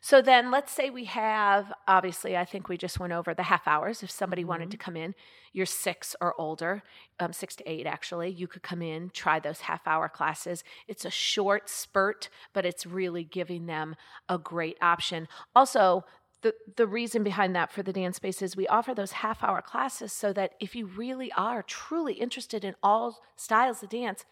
So 0.06 0.22
then 0.22 0.52
let's 0.52 0.74
say 0.74 0.90
we 0.90 1.06
have, 1.06 1.72
obviously, 1.88 2.36
I 2.36 2.44
think 2.44 2.68
we 2.68 2.76
just 2.76 3.00
went 3.00 3.14
over 3.14 3.34
the 3.34 3.44
half 3.44 3.66
hours. 3.70 4.04
If 4.04 4.12
somebody 4.12 4.44
wanted 4.44 4.70
to 4.72 4.78
come 4.78 4.98
in, 4.98 5.16
you're 5.54 5.66
six 5.66 6.14
or 6.20 6.38
older, 6.38 6.84
um, 7.22 7.32
six 7.32 7.56
to 7.56 7.72
eight 7.72 7.88
actually, 7.88 8.30
you 8.30 8.46
could 8.46 8.64
come 8.64 8.82
in, 8.82 9.12
try 9.14 9.40
those 9.40 9.62
half 9.62 9.88
hour 9.88 10.10
classes. 10.10 10.66
It's 10.90 11.06
a 11.06 11.10
short 11.10 11.70
spurt, 11.70 12.28
but 12.52 12.66
it's 12.66 12.86
really 12.86 13.24
giving 13.24 13.66
them 13.66 13.96
a 14.28 14.38
great 14.38 14.78
option. 14.82 15.30
Also, 15.56 16.04
the, 16.42 16.54
the 16.76 16.86
reason 16.86 17.24
behind 17.24 17.56
that 17.56 17.72
for 17.72 17.82
the 17.82 17.94
dance 17.94 18.18
space 18.18 18.42
is 18.42 18.58
we 18.58 18.68
offer 18.68 18.94
those 18.94 19.14
half 19.14 19.42
hour 19.42 19.62
classes 19.62 20.12
so 20.12 20.34
that 20.34 20.56
if 20.60 20.76
you 20.76 20.86
really 20.86 21.32
are 21.38 21.64
truly 21.64 22.16
interested 22.16 22.66
in 22.66 22.76
all 22.84 23.22
styles 23.38 23.82
of 23.82 23.88
dance, 23.88 24.26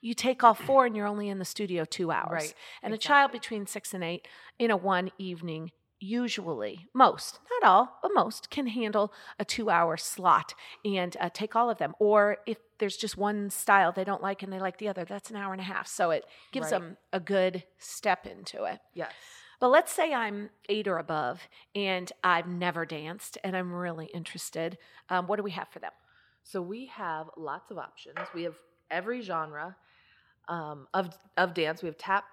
you 0.00 0.14
take 0.14 0.42
all 0.44 0.54
four 0.54 0.86
and 0.86 0.94
you're 0.96 1.06
only 1.06 1.28
in 1.28 1.38
the 1.38 1.44
studio 1.44 1.84
two 1.84 2.10
hours. 2.10 2.30
Right, 2.30 2.54
And 2.82 2.94
a 2.94 2.98
child 2.98 3.32
between 3.32 3.66
six 3.66 3.94
and 3.94 4.02
eight 4.04 4.26
in 4.58 4.70
a 4.70 4.76
one 4.76 5.10
evening, 5.18 5.72
usually, 6.00 6.86
most, 6.94 7.38
not 7.60 7.68
all, 7.68 7.98
but 8.02 8.12
most, 8.14 8.50
can 8.50 8.66
handle 8.68 9.12
a 9.38 9.44
two 9.44 9.70
hour 9.70 9.96
slot 9.96 10.54
and 10.84 11.16
uh, 11.20 11.28
take 11.32 11.54
all 11.56 11.70
of 11.70 11.78
them. 11.78 11.94
Or 11.98 12.38
if 12.46 12.58
there's 12.78 12.96
just 12.96 13.16
one 13.16 13.50
style 13.50 13.92
they 13.92 14.04
don't 14.04 14.22
like 14.22 14.42
and 14.42 14.52
they 14.52 14.60
like 14.60 14.78
the 14.78 14.88
other, 14.88 15.04
that's 15.04 15.30
an 15.30 15.36
hour 15.36 15.52
and 15.52 15.60
a 15.60 15.64
half. 15.64 15.86
So 15.86 16.10
it 16.10 16.24
gives 16.52 16.70
Right. 16.70 16.80
them 16.80 16.96
a 17.12 17.20
good 17.20 17.64
step 17.78 18.26
into 18.26 18.64
it. 18.64 18.78
Yes. 18.94 19.12
But 19.60 19.68
let's 19.70 19.92
say 19.92 20.14
I'm 20.14 20.50
eight 20.68 20.86
or 20.86 20.98
above 20.98 21.40
and 21.74 22.12
I've 22.22 22.46
never 22.46 22.86
danced 22.86 23.38
and 23.42 23.56
I'm 23.56 23.72
really 23.72 24.06
interested. 24.14 24.78
Um, 25.08 25.26
what 25.26 25.36
do 25.36 25.42
we 25.42 25.50
have 25.50 25.68
for 25.68 25.80
them? 25.80 25.90
So 26.44 26.62
we 26.62 26.86
have 26.86 27.28
lots 27.36 27.70
of 27.72 27.78
options. 27.78 28.18
We 28.34 28.44
have 28.44 28.54
every 28.90 29.20
genre 29.20 29.76
um, 30.48 30.88
of 30.94 31.16
of 31.36 31.54
dance. 31.54 31.82
We 31.82 31.86
have 31.86 31.98
tap, 31.98 32.24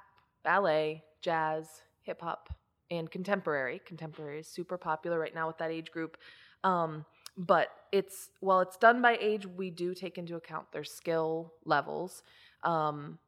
ballet, 0.44 1.04
jazz, 1.22 1.82
hip 2.02 2.22
hop, 2.22 2.50
and 2.90 3.10
contemporary. 3.10 3.82
Contemporary 3.86 4.40
is 4.40 4.48
super 4.48 4.78
popular 4.78 5.20
right 5.20 5.36
now 5.36 5.48
with 5.48 5.58
that 5.58 5.72
age 5.72 5.92
group. 5.92 6.18
Um, 6.64 7.06
but 7.38 7.70
it's 7.92 8.30
while 8.40 8.62
it's 8.62 8.78
done 8.78 9.02
by 9.02 9.18
age, 9.20 9.46
we 9.46 9.70
do 9.70 9.94
take 9.94 10.18
into 10.18 10.36
account 10.36 10.72
their 10.72 10.84
skill 10.84 11.54
levels. 11.66 12.24
Um, 12.64 13.20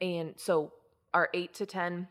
and 0.00 0.34
so 0.36 0.72
our 1.12 1.30
eight 1.32 1.54
to 1.54 1.66
ten, 1.66 2.08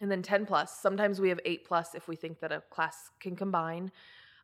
and 0.00 0.10
then 0.10 0.22
ten 0.22 0.44
plus. 0.44 0.78
Sometimes 0.78 1.20
we 1.20 1.28
have 1.30 1.40
eight 1.44 1.64
plus 1.64 1.94
if 1.94 2.08
we 2.08 2.16
think 2.16 2.40
that 2.40 2.52
a 2.52 2.62
class 2.70 3.10
can 3.20 3.34
combine. 3.36 3.90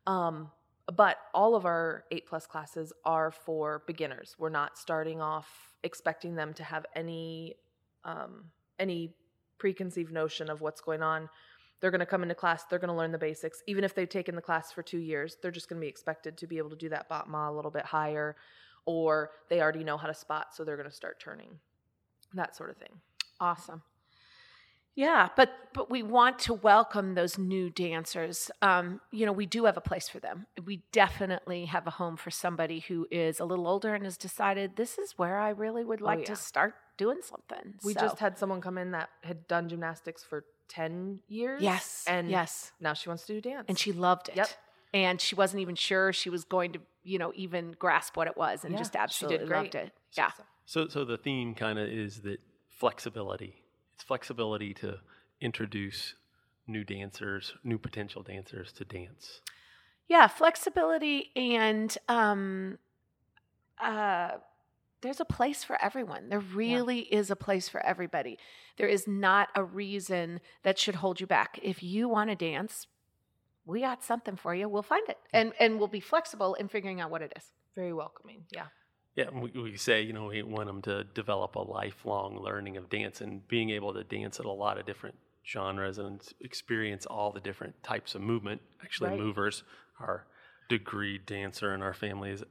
Um, 0.07 0.49
but 0.95 1.17
all 1.33 1.55
of 1.55 1.65
our 1.65 2.05
eight 2.11 2.25
plus 2.25 2.47
classes 2.47 2.91
are 3.05 3.31
for 3.31 3.83
beginners. 3.85 4.35
We're 4.39 4.49
not 4.49 4.77
starting 4.77 5.21
off 5.21 5.70
expecting 5.83 6.35
them 6.35 6.53
to 6.53 6.63
have 6.63 6.85
any 6.95 7.55
um, 8.03 8.45
any 8.79 9.13
preconceived 9.57 10.11
notion 10.11 10.49
of 10.49 10.61
what's 10.61 10.81
going 10.81 11.03
on. 11.03 11.29
They're 11.79 11.91
going 11.91 11.99
to 11.99 12.05
come 12.05 12.23
into 12.23 12.35
class. 12.35 12.63
They're 12.63 12.79
going 12.79 12.89
to 12.89 12.95
learn 12.95 13.11
the 13.11 13.17
basics. 13.17 13.61
Even 13.67 13.83
if 13.83 13.93
they've 13.95 14.09
taken 14.09 14.35
the 14.35 14.41
class 14.41 14.71
for 14.71 14.83
two 14.83 14.99
years, 14.99 15.37
they're 15.41 15.51
just 15.51 15.69
going 15.69 15.79
to 15.79 15.85
be 15.85 15.89
expected 15.89 16.37
to 16.37 16.47
be 16.47 16.57
able 16.57 16.69
to 16.71 16.75
do 16.75 16.89
that 16.89 17.09
battement 17.09 17.49
a 17.49 17.51
little 17.51 17.71
bit 17.71 17.85
higher, 17.85 18.35
or 18.85 19.31
they 19.49 19.61
already 19.61 19.83
know 19.83 19.97
how 19.97 20.07
to 20.07 20.13
spot, 20.13 20.55
so 20.55 20.63
they're 20.63 20.77
going 20.77 20.89
to 20.89 20.95
start 20.95 21.19
turning. 21.19 21.59
That 22.33 22.55
sort 22.55 22.69
of 22.69 22.77
thing. 22.77 23.01
Awesome. 23.39 23.81
Yeah, 25.05 25.29
but 25.35 25.49
but 25.73 25.89
we 25.89 26.01
want 26.03 26.37
to 26.47 26.53
welcome 26.53 27.07
those 27.15 27.37
new 27.37 27.69
dancers. 27.69 28.51
Um, 28.61 28.85
you 29.11 29.25
know, 29.25 29.31
we 29.31 29.45
do 29.45 29.65
have 29.65 29.77
a 29.77 29.81
place 29.91 30.07
for 30.13 30.19
them. 30.27 30.45
We 30.65 30.75
definitely 30.91 31.65
have 31.75 31.87
a 31.87 31.91
home 32.01 32.17
for 32.17 32.29
somebody 32.29 32.79
who 32.87 33.07
is 33.09 33.39
a 33.39 33.45
little 33.45 33.67
older 33.73 33.95
and 33.95 34.03
has 34.03 34.17
decided 34.17 34.75
this 34.75 34.97
is 35.03 35.13
where 35.17 35.37
I 35.39 35.49
really 35.49 35.83
would 35.89 36.01
like 36.01 36.17
Oh, 36.19 36.21
yeah. 36.21 36.25
to 36.27 36.35
start 36.35 36.73
doing 36.97 37.19
something. 37.23 37.65
We 37.83 37.93
So- 37.93 38.01
just 38.01 38.19
had 38.19 38.37
someone 38.37 38.61
come 38.61 38.77
in 38.77 38.91
that 38.91 39.09
had 39.23 39.47
done 39.47 39.69
gymnastics 39.69 40.23
for 40.23 40.43
10 40.67 41.21
years. 41.27 41.61
yes, 41.61 42.05
And 42.07 42.29
yes, 42.29 42.71
now 42.79 42.93
she 42.93 43.09
wants 43.09 43.25
to 43.27 43.33
do 43.33 43.41
dance. 43.49 43.65
and 43.69 43.79
she 43.79 43.91
loved 43.93 44.29
it. 44.29 44.35
Yep. 44.35 44.49
And 44.93 45.21
she 45.21 45.35
wasn't 45.35 45.61
even 45.61 45.75
sure 45.75 46.11
she 46.13 46.29
was 46.29 46.43
going 46.43 46.73
to, 46.73 46.79
you 47.03 47.17
know, 47.17 47.31
even 47.35 47.71
grasp 47.79 48.17
what 48.17 48.27
it 48.27 48.35
was, 48.37 48.63
and 48.65 48.73
Yeah, 48.73 48.79
just 48.79 48.91
she 48.91 48.97
did 48.97 49.03
absolutely 49.03 49.45
loved 49.47 49.71
great. 49.71 49.85
it. 49.85 49.93
Yeah. 50.17 50.31
So, 50.65 50.87
so 50.89 51.05
the 51.05 51.17
theme 51.17 51.55
kind 51.55 51.79
of 51.79 51.87
is 51.87 52.21
that 52.23 52.39
flexibility. 52.67 53.60
It's 54.01 54.07
flexibility 54.07 54.73
to 54.75 54.97
introduce 55.41 56.15
new 56.65 56.83
dancers, 56.83 57.53
new 57.63 57.77
potential 57.77 58.23
dancers 58.23 58.73
to 58.73 58.83
dance. 58.83 59.41
Yeah, 60.07 60.25
flexibility 60.25 61.29
and 61.35 61.95
um, 62.09 62.79
uh, 63.79 64.31
there's 65.01 65.19
a 65.19 65.25
place 65.25 65.63
for 65.63 65.79
everyone. 65.79 66.29
There 66.29 66.39
really 66.39 67.01
is 67.01 67.29
a 67.29 67.35
place 67.35 67.69
for 67.69 67.79
everybody. 67.85 68.39
There 68.77 68.87
is 68.87 69.07
not 69.07 69.49
a 69.53 69.63
reason 69.63 70.39
that 70.63 70.79
should 70.79 70.95
hold 70.95 71.21
you 71.21 71.27
back. 71.27 71.59
If 71.61 71.83
you 71.83 72.09
want 72.09 72.31
to 72.31 72.35
dance, 72.35 72.87
we 73.67 73.81
got 73.81 74.03
something 74.03 74.35
for 74.35 74.55
you. 74.55 74.67
We'll 74.67 74.81
find 74.81 75.07
it, 75.09 75.19
and 75.31 75.53
and 75.59 75.77
we'll 75.77 75.87
be 75.87 75.99
flexible 75.99 76.55
in 76.55 76.69
figuring 76.69 76.99
out 77.01 77.11
what 77.11 77.21
it 77.21 77.33
is. 77.37 77.43
very 77.75 77.93
welcoming. 77.93 78.45
Yeah. 78.49 78.65
Yeah, 79.15 79.29
we, 79.33 79.51
we 79.61 79.77
say, 79.77 80.01
you 80.01 80.13
know, 80.13 80.27
we 80.27 80.41
want 80.41 80.67
them 80.67 80.81
to 80.83 81.03
develop 81.03 81.55
a 81.55 81.59
lifelong 81.59 82.39
learning 82.41 82.77
of 82.77 82.89
dance 82.89 83.19
and 83.19 83.45
being 83.47 83.69
able 83.69 83.93
to 83.93 84.03
dance 84.03 84.39
at 84.39 84.45
a 84.45 84.51
lot 84.51 84.77
of 84.77 84.85
different 84.85 85.15
genres 85.45 85.97
and 85.97 86.21
experience 86.39 87.05
all 87.05 87.31
the 87.31 87.41
different 87.41 87.81
types 87.83 88.15
of 88.15 88.21
movement. 88.21 88.61
Actually, 88.81 89.11
Right. 89.11 89.19
movers, 89.19 89.63
our 89.99 90.25
degree 90.69 91.17
dancer 91.17 91.73
in 91.73 91.81
our 91.81 91.93
family 91.93 92.29
has 92.29 92.43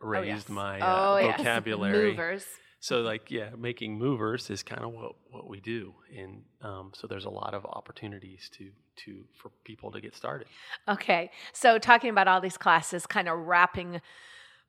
raised 0.00 0.26
yes. 0.28 0.48
my 0.48 0.80
Oh, 0.80 1.14
uh, 1.14 1.18
yes. 1.18 1.38
vocabulary. 1.38 2.10
Movers. 2.12 2.46
So, 2.78 3.00
like, 3.00 3.30
yeah, 3.30 3.50
making 3.58 3.98
movers 3.98 4.48
is 4.48 4.62
kind 4.62 4.84
of 4.84 4.92
what, 4.92 5.16
what 5.30 5.48
we 5.48 5.60
do, 5.60 5.94
and 6.16 6.42
um, 6.62 6.92
so 6.94 7.06
there's 7.06 7.24
a 7.24 7.30
lot 7.30 7.52
of 7.54 7.64
opportunities 7.66 8.48
to 8.58 8.70
to 9.04 9.24
for 9.34 9.50
people 9.64 9.90
to 9.92 10.00
get 10.00 10.14
started. 10.14 10.46
Okay, 10.86 11.30
so 11.52 11.78
talking 11.78 12.10
about 12.10 12.28
all 12.28 12.40
these 12.40 12.56
classes, 12.58 13.06
kind 13.06 13.28
of 13.28 13.38
wrapping 13.38 14.00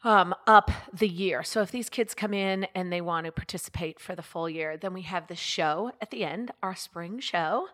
um, 0.04 0.36
up 0.46 0.72
the 0.94 1.08
year. 1.08 1.44
So 1.44 1.62
if 1.62 1.72
these 1.72 1.90
kids 1.90 2.14
come 2.14 2.34
in 2.34 2.66
and 2.76 2.92
they 2.92 3.02
want 3.02 3.26
to 3.26 3.32
participate 3.32 4.00
for 4.00 4.16
the 4.16 4.22
full 4.22 4.50
year, 4.50 4.78
then 4.78 4.94
we 4.94 5.02
have 5.04 5.28
the 5.28 5.36
show 5.36 5.92
at 6.02 6.12
the 6.12 6.24
end, 6.24 6.52
our 6.62 6.76
spring 6.76 7.20
show. 7.20 7.68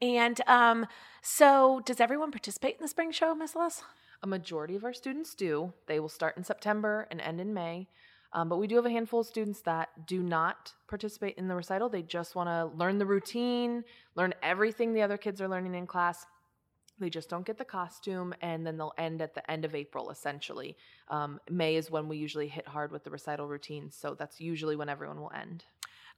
And 0.00 0.40
um, 0.46 0.86
so, 1.22 1.82
does 1.84 2.00
everyone 2.00 2.30
participate 2.30 2.76
in 2.76 2.82
the 2.82 2.88
spring 2.88 3.10
show, 3.10 3.34
Miss 3.34 3.56
Les? 3.56 3.82
A 4.22 4.26
majority 4.26 4.76
of 4.76 4.84
our 4.84 4.92
students 4.92 5.34
do. 5.34 5.72
They 5.86 6.00
will 6.00 6.08
start 6.08 6.36
in 6.36 6.44
September 6.44 7.06
and 7.10 7.20
end 7.20 7.40
in 7.40 7.52
May. 7.52 7.88
Um, 8.32 8.48
but 8.48 8.58
we 8.58 8.66
do 8.66 8.76
have 8.76 8.86
a 8.86 8.90
handful 8.90 9.20
of 9.20 9.26
students 9.26 9.60
that 9.62 10.06
do 10.06 10.22
not 10.22 10.72
participate 10.86 11.36
in 11.38 11.48
the 11.48 11.54
recital. 11.54 11.88
They 11.88 12.02
just 12.02 12.34
want 12.34 12.48
to 12.48 12.76
learn 12.76 12.98
the 12.98 13.06
routine, 13.06 13.84
learn 14.14 14.34
everything 14.42 14.92
the 14.92 15.02
other 15.02 15.16
kids 15.16 15.40
are 15.40 15.48
learning 15.48 15.74
in 15.74 15.86
class. 15.86 16.26
They 17.00 17.10
just 17.10 17.28
don't 17.28 17.46
get 17.46 17.58
the 17.58 17.64
costume, 17.64 18.34
and 18.40 18.66
then 18.66 18.76
they'll 18.76 18.94
end 18.98 19.22
at 19.22 19.34
the 19.34 19.48
end 19.50 19.64
of 19.64 19.74
April, 19.74 20.10
essentially. 20.10 20.76
Um, 21.08 21.40
May 21.48 21.76
is 21.76 21.90
when 21.90 22.08
we 22.08 22.16
usually 22.16 22.48
hit 22.48 22.66
hard 22.68 22.90
with 22.92 23.04
the 23.04 23.10
recital 23.10 23.46
routines, 23.46 23.94
so 23.96 24.14
that's 24.14 24.40
usually 24.40 24.76
when 24.76 24.88
everyone 24.88 25.20
will 25.20 25.32
end. 25.34 25.64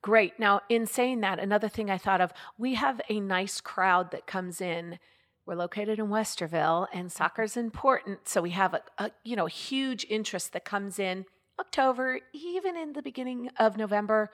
Great. 0.03 0.39
Now, 0.39 0.63
in 0.69 0.87
saying 0.87 1.21
that, 1.21 1.39
another 1.39 1.69
thing 1.69 1.91
I 1.91 1.99
thought 1.99 2.21
of, 2.23 2.33
we 2.57 2.75
have 2.75 3.01
a 3.11 3.21
nice 3.21 3.61
crowd 3.61 4.11
that 4.13 4.27
comes 4.27 4.61
in. 4.61 4.99
We're 5.45 5.57
located 5.57 5.99
in 5.99 6.07
Westerville, 6.07 6.87
and 6.93 7.13
soccer's 7.13 7.57
important, 7.57 8.29
so 8.29 8.41
we 8.41 8.51
have 8.51 8.73
a, 8.75 8.83
a 8.99 9.11
you 9.25 9.37
know 9.37 9.47
huge 9.47 10.07
interest 10.09 10.53
that 10.55 10.65
comes 10.65 10.99
in 10.99 11.27
October, 11.59 12.21
even 12.33 12.77
in 12.77 12.95
the 12.95 13.03
beginning 13.03 13.51
of 13.59 13.77
November. 13.77 14.31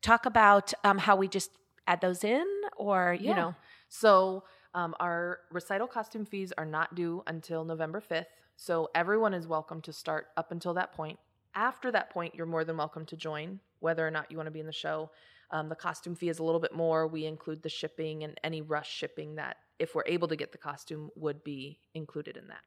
Talk 0.00 0.24
about 0.26 0.72
um, 0.84 0.98
how 0.98 1.16
we 1.16 1.28
just 1.28 1.50
add 1.86 2.00
those 2.00 2.24
in, 2.24 2.46
or 2.76 3.16
you 3.18 3.28
Yeah. 3.30 3.34
know, 3.36 3.54
So 3.88 4.44
um, 4.74 4.94
our 4.98 5.40
recital 5.50 5.86
costume 5.86 6.26
fees 6.26 6.52
are 6.58 6.66
not 6.66 6.94
due 6.94 7.22
until 7.26 7.64
November 7.64 8.00
5th. 8.00 8.26
So 8.56 8.90
everyone 8.94 9.32
is 9.32 9.46
welcome 9.46 9.80
to 9.82 9.92
start 9.92 10.28
up 10.36 10.52
until 10.52 10.74
that 10.74 10.92
point. 10.92 11.18
After 11.54 11.92
that 11.92 12.10
point, 12.10 12.34
you're 12.34 12.46
more 12.46 12.64
than 12.64 12.76
welcome 12.76 13.06
to 13.06 13.16
join, 13.16 13.60
whether 13.80 14.06
or 14.06 14.10
not 14.10 14.30
you 14.30 14.36
want 14.36 14.48
to 14.48 14.52
be 14.52 14.60
in 14.60 14.66
the 14.66 14.72
show. 14.72 15.10
Um, 15.52 15.68
the 15.68 15.76
costume 15.76 16.16
fee 16.16 16.28
is 16.28 16.40
a 16.40 16.42
little 16.42 16.60
bit 16.60 16.74
more. 16.74 17.06
We 17.06 17.26
include 17.26 17.62
the 17.62 17.68
shipping 17.68 18.24
and 18.24 18.38
any 18.42 18.60
rush 18.60 18.90
shipping 18.92 19.36
that, 19.36 19.58
if 19.78 19.94
we're 19.94 20.04
able 20.06 20.28
to 20.28 20.36
get 20.36 20.52
the 20.52 20.58
costume, 20.58 21.10
would 21.16 21.44
be 21.44 21.78
included 21.94 22.36
in 22.36 22.48
that. 22.48 22.62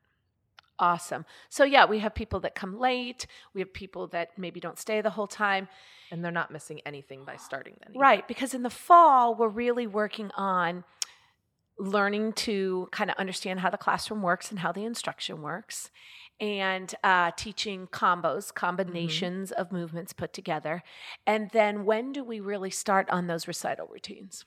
awesome. 0.80 1.26
So 1.50 1.64
yeah, 1.64 1.86
we 1.86 2.00
have 2.00 2.14
people 2.14 2.40
that 2.42 2.54
come 2.54 2.80
late. 2.80 3.26
We 3.54 3.62
have 3.62 3.74
people 3.74 4.08
that 4.08 4.38
maybe 4.38 4.60
don't 4.60 4.78
stay 4.78 5.02
the 5.02 5.10
whole 5.10 5.28
time. 5.28 5.68
And 6.12 6.24
they're 6.24 6.32
not 6.32 6.52
missing 6.52 6.82
anything 6.86 7.26
by 7.26 7.38
starting 7.38 7.76
then. 7.80 7.92
either. 7.92 8.00
Right, 8.00 8.28
because 8.28 8.54
in 8.54 8.64
the 8.64 8.70
fall, 8.70 9.36
we're 9.36 9.48
really 9.50 9.88
working 9.88 10.32
on 10.38 10.84
learning 11.80 12.34
to 12.34 12.88
kind 12.92 13.10
of 13.10 13.18
understand 13.18 13.60
how 13.60 13.70
the 13.70 13.78
classroom 13.78 14.22
works 14.22 14.50
and 14.50 14.60
how 14.60 14.72
the 14.72 14.84
instruction 14.84 15.42
works, 15.42 15.92
and 16.40 16.94
uh, 17.04 17.32
teaching 17.36 17.88
combos, 17.88 18.54
combinations 18.54 19.52
of 19.52 19.72
movements 19.72 20.14
put 20.14 20.34
together. 20.34 20.84
And 21.26 21.50
then 21.52 21.86
when 21.86 22.12
do 22.12 22.24
we 22.24 22.40
really 22.40 22.70
start 22.70 23.10
on 23.10 23.28
those 23.28 23.48
recital 23.48 23.88
routines? 23.88 24.46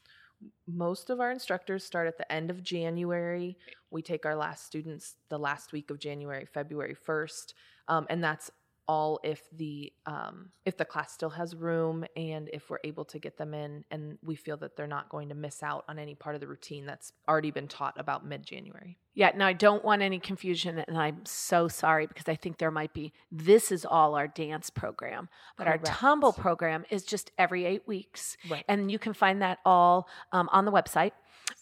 most 0.67 1.11
of 1.11 1.21
our 1.21 1.31
instructors 1.31 1.85
start 1.85 2.09
at 2.09 2.19
the 2.19 2.31
end 2.33 2.51
of 2.51 2.63
January. 2.63 3.57
We 3.91 4.03
take 4.03 4.25
our 4.25 4.37
last 4.37 4.65
students 4.65 5.17
the 5.29 5.39
last 5.39 5.73
week 5.73 5.91
of 5.91 5.99
January, 5.99 6.47
February 6.47 6.97
1st. 7.07 7.55
Um, 7.89 8.07
and 8.09 8.23
that's 8.23 8.51
all 8.89 9.21
if 9.23 9.43
the 9.53 9.93
um, 10.07 10.51
if 10.65 10.77
the 10.77 10.85
class 10.85 11.13
still 11.13 11.31
has 11.31 11.55
room 11.55 12.05
and 12.17 12.51
if 12.53 12.71
we're 12.71 12.81
able 12.85 13.05
to 13.05 13.19
get 13.19 13.37
them 13.37 13.55
in 13.55 13.85
and 13.91 14.19
we 14.23 14.35
feel 14.35 14.57
that 14.57 14.77
they're 14.77 14.87
not 14.87 15.09
going 15.09 15.29
to 15.29 15.35
miss 15.35 15.63
out 15.63 15.85
on 15.89 15.99
any 15.99 16.15
part 16.15 16.35
of 16.35 16.41
the 16.41 16.47
routine 16.47 16.87
that's 16.87 17.13
already 17.29 17.51
been 17.51 17.69
taught 17.69 17.99
about 17.99 18.27
mid-january 18.27 18.99
Yeah, 19.15 19.31
now 19.37 19.47
I 19.47 19.53
don't 19.53 19.85
want 19.85 20.03
any 20.03 20.19
confusion, 20.19 20.83
and 20.87 20.99
I'm 20.99 21.25
so 21.25 21.69
sorry 21.69 22.07
because 22.07 22.29
I 22.29 22.35
think 22.35 22.59
there 22.59 22.71
might 22.71 22.93
be. 22.93 23.13
This 23.31 23.71
is 23.71 23.85
all 23.85 24.15
our 24.15 24.29
dance 24.29 24.71
program, 24.71 25.29
but 25.57 25.67
our 25.67 25.79
tumble 25.79 26.33
program 26.33 26.85
is 26.91 27.05
just 27.05 27.31
every 27.39 27.65
eight 27.65 27.87
weeks. 27.87 28.37
right 28.49 28.65
And 28.69 28.91
you 28.91 28.99
can 28.99 29.13
find 29.13 29.43
that 29.43 29.59
all 29.65 30.09
um, 30.33 30.49
on 30.53 30.65
the 30.65 30.73
website 30.73 31.13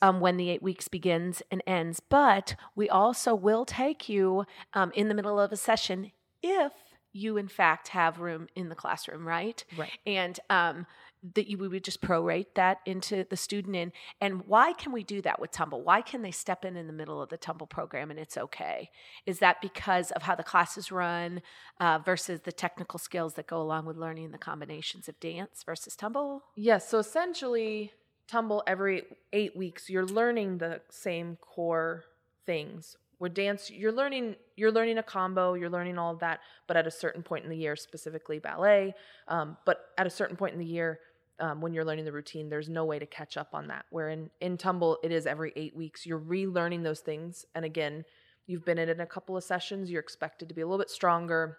um, 0.03 0.21
when 0.21 0.37
the 0.37 0.51
eight 0.51 0.63
weeks 0.63 0.89
begins 0.89 1.43
and 1.51 1.63
ends. 1.67 2.01
But 2.01 2.57
we 2.75 2.89
also 2.89 3.35
will 3.35 3.65
take 3.65 4.09
you 4.09 4.45
um, 4.75 4.93
in 4.95 5.09
the 5.09 5.15
middle 5.15 5.41
of 5.41 5.53
a 5.53 5.57
session 5.57 6.13
if 6.43 6.73
you, 7.13 7.37
in 7.37 7.49
fact, 7.49 7.89
have 7.89 8.21
room 8.21 8.49
in 8.55 8.69
the 8.69 8.75
classroom, 8.75 9.27
right? 9.27 9.65
right 9.77 9.91
And 10.07 10.39
um, 10.51 10.87
that 11.35 11.49
you 11.49 11.59
we 11.59 11.69
would 11.69 11.85
just 11.85 12.01
prorate 12.01 12.55
that 12.55 12.79
into 12.87 13.25
the 13.29 13.37
student 13.37 13.75
in. 13.75 13.93
And 14.21 14.47
why 14.47 14.73
can 14.73 14.93
we 14.93 15.03
do 15.03 15.21
that 15.23 15.41
with 15.41 15.51
tumble? 15.51 15.83
Why 15.83 16.01
can 16.01 16.23
they 16.23 16.31
step 16.31 16.65
in 16.65 16.77
in 16.77 16.87
the 16.87 16.93
middle 16.93 17.21
of 17.21 17.29
the 17.29 17.37
tumble 17.37 17.67
program 17.67 18.11
and 18.11 18.21
it's 18.21 18.37
okay? 18.37 18.91
Is 19.27 19.41
that 19.41 19.61
because 19.61 20.11
of 20.13 20.23
how 20.23 20.35
the 20.35 20.45
classes 20.45 20.93
run 20.93 21.43
uh, 21.81 21.99
versus 22.05 22.41
the 22.41 22.53
technical 22.53 22.99
skills 22.99 23.35
that 23.35 23.47
go 23.47 23.61
along 23.61 23.87
with 23.87 23.97
learning 23.97 24.31
the 24.31 24.39
combinations 24.39 25.09
of 25.09 25.19
dance 25.19 25.63
versus 25.65 25.97
tumble? 25.97 26.45
Yes. 26.55 26.89
So 26.89 26.99
essentially, 26.99 27.93
tumble 28.29 28.63
every 28.67 29.05
eight 29.33 29.57
weeks, 29.57 29.91
you're 29.91 30.07
learning 30.07 30.59
the 30.59 30.83
same 30.91 31.37
core 31.41 32.05
things. 32.47 32.97
With 33.21 33.35
dance, 33.35 33.71
you're 33.71 33.93
learning 33.93 34.37
you're 34.57 34.71
learning 34.73 34.99
a 34.99 35.03
combo, 35.03 35.55
you're 35.55 35.71
learning 35.71 35.99
all 35.99 36.13
of 36.13 36.21
that, 36.21 36.41
but 36.67 36.77
at 36.77 36.87
a 36.87 36.91
certain 36.91 37.23
point 37.23 37.45
in 37.45 37.51
the 37.51 37.57
year, 37.57 37.75
specifically 37.75 38.39
ballet, 38.39 38.95
um, 39.27 39.57
but 39.65 39.87
at 39.97 40.07
a 40.07 40.11
certain 40.11 40.37
point 40.37 40.53
in 40.53 40.59
the 40.59 40.67
year, 40.67 41.01
um, 41.41 41.61
when 41.61 41.73
you're 41.73 41.85
learning 41.85 42.05
the 42.05 42.13
routine, 42.13 42.49
there's 42.49 42.69
no 42.69 42.85
way 42.85 42.99
to 42.99 43.07
catch 43.07 43.37
up 43.37 43.51
on 43.55 43.69
that. 43.69 43.87
Where 43.91 44.09
in 44.11 44.31
in 44.41 44.57
tumble, 44.57 44.99
it 45.03 45.13
is 45.13 45.27
every 45.27 45.53
eight 45.57 45.75
weeks. 45.77 46.07
You're 46.07 46.21
relearning 46.21 46.83
those 46.83 47.01
things, 47.01 47.45
and 47.55 47.65
again, 47.65 48.05
you've 48.47 48.65
been 48.65 48.79
in 48.79 48.89
it 48.89 48.93
in 48.93 49.01
a 49.01 49.07
couple 49.07 49.37
of 49.37 49.45
sessions. 49.45 49.91
You're 49.91 50.01
expected 50.01 50.49
to 50.49 50.55
be 50.55 50.61
a 50.61 50.67
little 50.67 50.79
bit 50.79 50.91
stronger, 50.91 51.59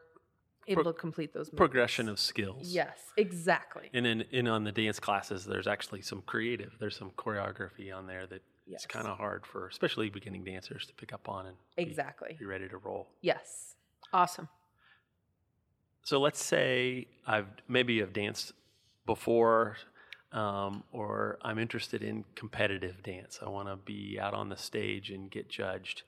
able 0.68 0.84
Pro- 0.84 0.92
to 0.92 0.98
complete 0.98 1.34
those 1.34 1.48
movements. 1.48 1.58
Progression 1.58 2.10
of 2.10 2.20
skills. 2.20 2.74
Yes, 2.74 3.00
exactly. 3.18 3.90
And 3.94 4.06
in, 4.06 4.22
in 4.32 4.48
on 4.48 4.64
the 4.64 4.72
dance 4.72 5.00
classes, 5.00 5.46
there's 5.46 5.68
actually 5.68 6.02
some 6.02 6.22
creative. 6.22 6.74
There's 6.80 6.98
some 6.98 7.12
choreography 7.12 7.96
on 7.96 8.08
there 8.08 8.26
that 8.28 8.42
Yes. 8.70 8.84
it's 8.86 8.94
kind 8.94 9.08
of 9.08 9.18
hard 9.18 9.46
for, 9.46 9.68
especially 9.68 10.10
beginning 10.10 10.44
dancers, 10.44 10.86
to 10.86 10.94
pick 10.94 11.12
up 11.12 11.28
on 11.28 11.48
and 11.48 11.58
be- 11.76 11.84
Exactly. 11.84 12.36
be 12.38 12.46
ready 12.46 12.70
to 12.70 12.78
roll. 12.78 13.08
Yes. 13.22 13.76
Awesome. 14.14 14.48
So 16.04 16.20
let's 16.20 16.44
say 16.44 17.08
I've 17.26 17.48
maybe 17.68 18.00
have 18.00 18.14
danced 18.14 18.54
before, 19.06 19.78
um, 20.32 20.84
or 20.92 21.40
I'm 21.42 21.58
interested 21.58 22.04
in 22.04 22.24
competitive 22.36 23.02
dance. 23.04 23.40
I 23.46 23.50
want 23.50 23.68
to 23.68 23.76
be 23.76 24.20
out 24.22 24.34
on 24.34 24.50
the 24.50 24.58
stage 24.58 25.10
and 25.10 25.30
get 25.32 25.50
judged. 25.50 26.04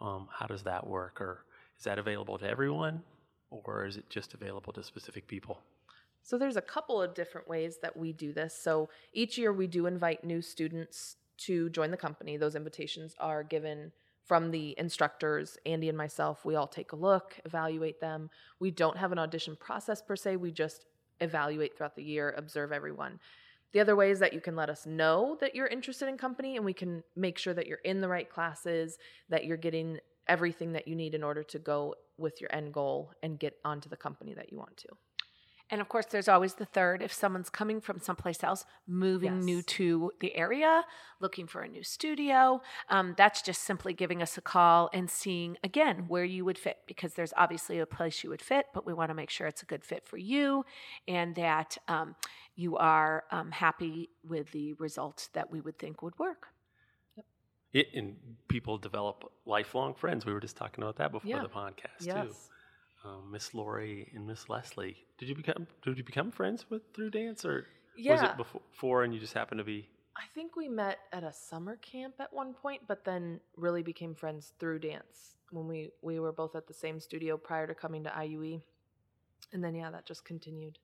Um, 0.00 0.28
how 0.30 0.46
does 0.46 0.62
that 0.64 0.86
work, 0.86 1.20
or 1.20 1.44
is 1.78 1.84
that 1.84 1.98
available 1.98 2.38
to 2.38 2.48
everyone, 2.48 3.02
or 3.50 3.86
is 3.86 3.96
it 3.96 4.08
just 4.10 4.34
available 4.34 4.72
to 4.74 4.82
specific 4.82 5.26
people? 5.26 5.60
So 6.22 6.36
there's 6.38 6.56
a 6.56 6.62
couple 6.62 7.00
of 7.00 7.14
different 7.14 7.46
ways 7.48 7.78
that 7.82 7.96
we 7.96 8.12
do 8.12 8.32
this. 8.32 8.58
So 8.58 8.88
each 9.12 9.38
year 9.38 9.52
we 9.52 9.66
do 9.66 9.86
invite 9.86 10.24
new 10.24 10.42
students 10.42 11.16
to 11.38 11.70
join 11.70 11.90
the 11.90 11.96
company. 11.96 12.36
Those 12.36 12.54
invitations 12.54 13.14
are 13.18 13.42
given 13.42 13.92
from 14.24 14.50
the 14.50 14.74
instructors, 14.76 15.56
Andy 15.64 15.88
and 15.88 15.96
myself. 15.96 16.44
We 16.44 16.56
all 16.56 16.66
take 16.66 16.92
a 16.92 16.96
look, 16.96 17.38
evaluate 17.44 18.00
them. 18.00 18.28
We 18.58 18.70
don't 18.70 18.96
have 18.96 19.12
an 19.12 19.18
audition 19.18 19.56
process 19.56 20.02
per 20.02 20.16
se. 20.16 20.36
We 20.36 20.50
just 20.50 20.84
evaluate 21.20 21.76
throughout 21.76 21.94
the 21.94 22.02
year, 22.02 22.34
observe 22.36 22.72
everyone. 22.72 23.20
The 23.72 23.80
other 23.80 23.94
way 23.94 24.10
is 24.10 24.18
that 24.20 24.32
you 24.32 24.40
can 24.40 24.56
let 24.56 24.70
us 24.70 24.86
know 24.86 25.36
that 25.40 25.54
you're 25.54 25.66
interested 25.66 26.08
in 26.08 26.16
company 26.16 26.56
and 26.56 26.64
we 26.64 26.72
can 26.72 27.02
make 27.14 27.38
sure 27.38 27.54
that 27.54 27.66
you're 27.66 27.78
in 27.78 28.00
the 28.00 28.08
right 28.08 28.28
classes, 28.28 28.98
that 29.28 29.44
you're 29.44 29.56
getting 29.56 29.98
everything 30.28 30.72
that 30.72 30.88
you 30.88 30.96
need 30.96 31.14
in 31.14 31.22
order 31.22 31.42
to 31.42 31.58
go 31.58 31.94
with 32.18 32.40
your 32.40 32.52
end 32.52 32.72
goal 32.72 33.12
and 33.22 33.38
get 33.38 33.58
onto 33.64 33.88
the 33.88 33.96
company 33.96 34.34
that 34.34 34.50
you 34.50 34.58
want 34.58 34.76
to. 34.78 34.88
And 35.68 35.80
of 35.80 35.88
course, 35.88 36.06
there's 36.06 36.28
always 36.28 36.54
the 36.54 36.64
third. 36.64 37.02
If 37.02 37.12
someone's 37.12 37.50
coming 37.50 37.80
from 37.80 37.98
someplace 37.98 38.44
else, 38.44 38.64
moving 38.86 39.40
new 39.40 39.62
to 39.62 40.12
the 40.20 40.36
area, 40.36 40.84
looking 41.18 41.48
for 41.48 41.62
a 41.62 41.68
new 41.68 41.82
studio, 41.82 42.60
um, 42.88 43.14
that's 43.16 43.42
just 43.42 43.62
simply 43.62 43.92
giving 43.92 44.22
us 44.22 44.38
a 44.38 44.40
call 44.40 44.88
and 44.92 45.10
seeing 45.10 45.56
again 45.64 46.04
where 46.06 46.24
you 46.24 46.44
would 46.44 46.56
fit 46.58 46.78
because 46.86 47.14
there's 47.14 47.32
obviously 47.36 47.80
a 47.80 47.86
place 47.86 48.22
you 48.22 48.30
would 48.30 48.42
fit, 48.42 48.66
but 48.74 48.86
we 48.86 48.94
want 48.94 49.10
to 49.10 49.14
make 49.14 49.28
sure 49.30 49.48
it's 49.48 49.62
a 49.62 49.66
good 49.66 49.84
fit 49.84 50.06
for 50.06 50.18
you 50.18 50.64
and 51.08 51.34
that 51.34 51.76
um, 51.88 52.14
you 52.54 52.76
are 52.76 53.24
um, 53.32 53.50
happy 53.50 54.08
with 54.26 54.52
the 54.52 54.72
results 54.74 55.28
that 55.32 55.50
we 55.50 55.60
would 55.60 55.78
think 55.80 56.00
would 56.00 56.16
work. 56.18 56.48
It, 57.72 57.88
and 57.94 58.16
people 58.48 58.78
develop 58.78 59.30
lifelong 59.44 59.94
friends. 59.94 60.24
We 60.24 60.32
were 60.32 60.40
just 60.40 60.56
talking 60.56 60.82
about 60.82 60.96
that 60.96 61.12
before 61.12 61.28
Yeah. 61.28 61.42
the 61.42 61.48
podcast 61.48 62.04
too. 62.04 62.34
Um, 63.06 63.30
Miss 63.30 63.54
Lori 63.54 64.10
and 64.14 64.26
Miss 64.26 64.48
Leslie. 64.48 64.96
Did 65.18 65.28
you 65.28 65.34
become 65.34 65.66
Did 65.82 65.96
you 65.96 66.04
become 66.04 66.30
friends 66.30 66.68
with 66.68 66.82
through 66.92 67.10
dance, 67.10 67.44
or 67.44 67.66
Yeah. 67.96 68.12
was 68.12 68.22
it 68.22 68.36
befo- 68.36 68.62
before 68.70 69.04
and 69.04 69.14
you 69.14 69.20
just 69.20 69.34
happened 69.34 69.58
to 69.58 69.64
be? 69.64 69.88
I 70.16 70.26
think 70.34 70.56
we 70.56 70.68
met 70.68 70.98
at 71.12 71.22
a 71.22 71.32
summer 71.32 71.76
camp 71.76 72.14
at 72.20 72.32
one 72.32 72.54
point, 72.54 72.86
but 72.86 73.04
then 73.04 73.40
really 73.56 73.82
became 73.82 74.14
friends 74.14 74.54
through 74.58 74.80
dance 74.80 75.36
when 75.50 75.68
we 75.68 75.92
we 76.02 76.18
were 76.18 76.32
both 76.32 76.56
at 76.56 76.66
the 76.66 76.74
same 76.74 76.98
studio 77.00 77.36
prior 77.36 77.66
to 77.66 77.74
coming 77.74 78.02
to 78.04 78.10
IUE, 78.10 78.62
and 79.52 79.62
then 79.62 79.74
yeah, 79.74 79.90
that 79.90 80.06
just 80.06 80.24
continued. 80.24 80.78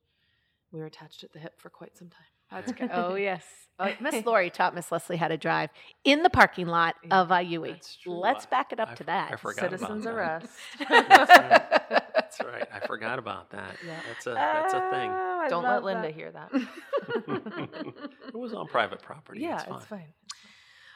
We 0.71 0.79
were 0.79 0.85
attached 0.85 1.23
at 1.23 1.33
the 1.33 1.39
hip 1.39 1.59
for 1.59 1.69
quite 1.69 1.97
some 1.97 2.09
time. 2.09 2.32
That's 2.53 2.71
good. 2.71 2.89
Oh 2.93 3.15
yes, 3.15 3.43
oh, 3.79 3.91
Miss 3.99 4.25
Lori 4.25 4.49
taught 4.49 4.75
Miss 4.75 4.91
Leslie 4.91 5.17
how 5.17 5.27
to 5.27 5.37
drive 5.37 5.69
in 6.03 6.23
the 6.23 6.29
parking 6.29 6.67
lot 6.67 6.95
of 7.11 7.29
IUE. 7.29 7.71
That's 7.71 7.95
true. 7.95 8.13
Let's 8.13 8.45
back 8.45 8.71
it 8.71 8.79
up 8.79 8.89
I 8.91 8.95
to 8.95 9.03
that. 9.05 9.31
I 9.33 9.35
forgot 9.35 9.65
about 9.73 9.79
Citizens 9.79 10.03
that. 10.05 10.13
arrest. 10.13 10.47
That's 10.89 12.39
right. 12.41 12.67
I 12.73 12.79
forgot 12.85 13.19
about 13.19 13.51
that. 13.51 13.75
Yeah. 13.85 13.99
That's 14.07 14.27
a 14.27 14.31
that's 14.31 14.73
a 14.73 14.79
thing. 14.91 15.11
Oh, 15.11 15.45
Don't 15.49 15.63
let 15.63 15.83
Linda 15.83 16.03
that. 16.03 16.13
hear 16.13 16.31
that. 16.31 16.51
it 18.27 18.35
was 18.35 18.53
on 18.53 18.67
private 18.67 19.01
property. 19.01 19.41
yeah, 19.41 19.55
it's 19.55 19.63
fine. 19.65 19.77
it's 19.77 19.85
fine. 19.85 20.13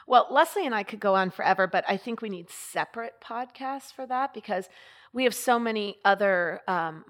Well, 0.06 0.26
Leslie 0.30 0.64
and 0.64 0.74
I 0.74 0.84
could 0.84 1.00
go 1.00 1.14
on 1.14 1.30
forever, 1.30 1.66
but 1.66 1.84
I 1.86 1.96
think 1.98 2.22
we 2.22 2.30
need 2.30 2.48
separate 2.50 3.14
podcasts 3.22 3.92
for 3.92 4.06
that 4.06 4.32
because 4.32 4.68
we 5.12 5.24
have 5.24 5.34
so 5.34 5.58
many 5.58 5.96
other, 6.04 6.60
um, 6.66 7.04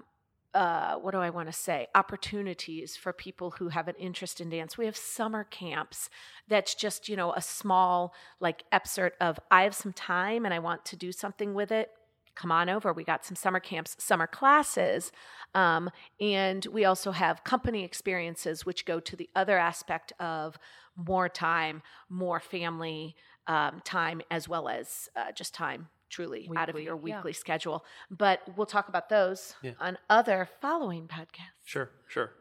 uh, 0.53 0.95
what 0.95 1.11
do 1.11 1.19
I 1.19 1.29
want 1.29 1.47
to 1.47 1.53
say, 1.53 1.87
opportunities 1.93 2.95
for 2.95 3.13
people 3.13 3.51
who 3.51 3.69
have 3.69 3.87
an 3.87 3.95
interest 3.99 4.41
in 4.41 4.49
dance. 4.49 4.77
We 4.77 4.85
have 4.85 4.97
summer 4.97 5.43
camps 5.43 6.09
that's 6.47 6.73
just, 6.73 7.07
you 7.07 7.15
know, 7.15 7.33
a 7.33 7.41
small 7.41 8.13
like 8.39 8.63
excerpt 8.71 9.21
of 9.21 9.39
I 9.51 9.63
have 9.63 9.75
some 9.75 9.93
time 9.93 10.45
and 10.45 10.53
I 10.53 10.59
want 10.59 10.85
to 10.85 10.95
do 10.95 11.11
something 11.11 11.53
with 11.53 11.71
it. 11.71 11.91
Come 12.35 12.51
on 12.51 12.69
over. 12.69 12.93
We 12.93 13.03
got 13.03 13.25
some 13.25 13.35
summer 13.35 13.59
camps, 13.59 13.95
summer 13.99 14.25
classes. 14.25 15.11
Um, 15.53 15.89
and 16.19 16.65
we 16.67 16.85
also 16.85 17.11
have 17.11 17.43
company 17.43 17.83
experiences, 17.83 18.65
which 18.65 18.85
go 18.85 18.99
to 18.99 19.15
the 19.15 19.29
other 19.35 19.57
aspect 19.57 20.13
of 20.19 20.57
more 20.95 21.29
time, 21.29 21.81
more 22.09 22.39
family 22.39 23.15
um, 23.45 23.81
time, 23.83 24.21
as 24.31 24.47
well 24.47 24.67
as 24.67 25.09
uh, 25.15 25.31
just 25.31 25.53
time 25.53 25.89
truly 26.09 26.49
out 26.55 26.69
of 26.69 26.75
Weekly, 26.75 26.85
your 26.85 26.95
yeah. 26.95 27.01
weekly 27.17 27.33
schedule. 27.33 27.85
But 28.09 28.41
we'll 28.55 28.65
talk 28.65 28.89
about 28.89 29.09
those 29.09 29.55
Yeah. 29.61 29.73
on 29.79 29.97
other 30.09 30.49
following 30.61 31.07
podcasts. 31.07 31.65
Sure, 31.65 31.89
sure. 32.07 32.31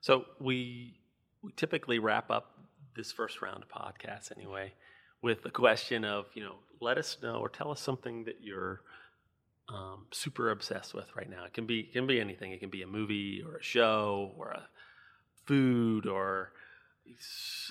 So 0.00 0.24
we 0.40 1.00
we 1.42 1.52
typically 1.52 1.98
wrap 1.98 2.30
up 2.30 2.58
this 2.96 3.12
first 3.12 3.42
round 3.42 3.62
of 3.62 3.68
podcasts 3.68 4.30
anyway 4.36 4.72
with 5.22 5.42
the 5.42 5.50
question 5.50 6.04
of 6.04 6.26
you 6.34 6.42
know 6.42 6.56
let 6.80 6.98
us 6.98 7.16
know 7.22 7.36
or 7.36 7.48
tell 7.48 7.70
us 7.70 7.80
something 7.80 8.24
that 8.24 8.36
you're 8.42 8.82
um, 9.68 10.06
super 10.12 10.50
obsessed 10.50 10.92
with 10.94 11.06
right 11.16 11.30
now. 11.30 11.44
It 11.44 11.54
can 11.54 11.66
be 11.66 11.84
can 11.84 12.06
be 12.06 12.20
anything. 12.20 12.52
It 12.52 12.60
can 12.60 12.70
be 12.70 12.82
a 12.82 12.86
movie 12.86 13.42
or 13.46 13.56
a 13.56 13.62
show 13.62 14.32
or 14.36 14.50
a 14.50 14.68
food 15.46 16.06
or 16.06 16.52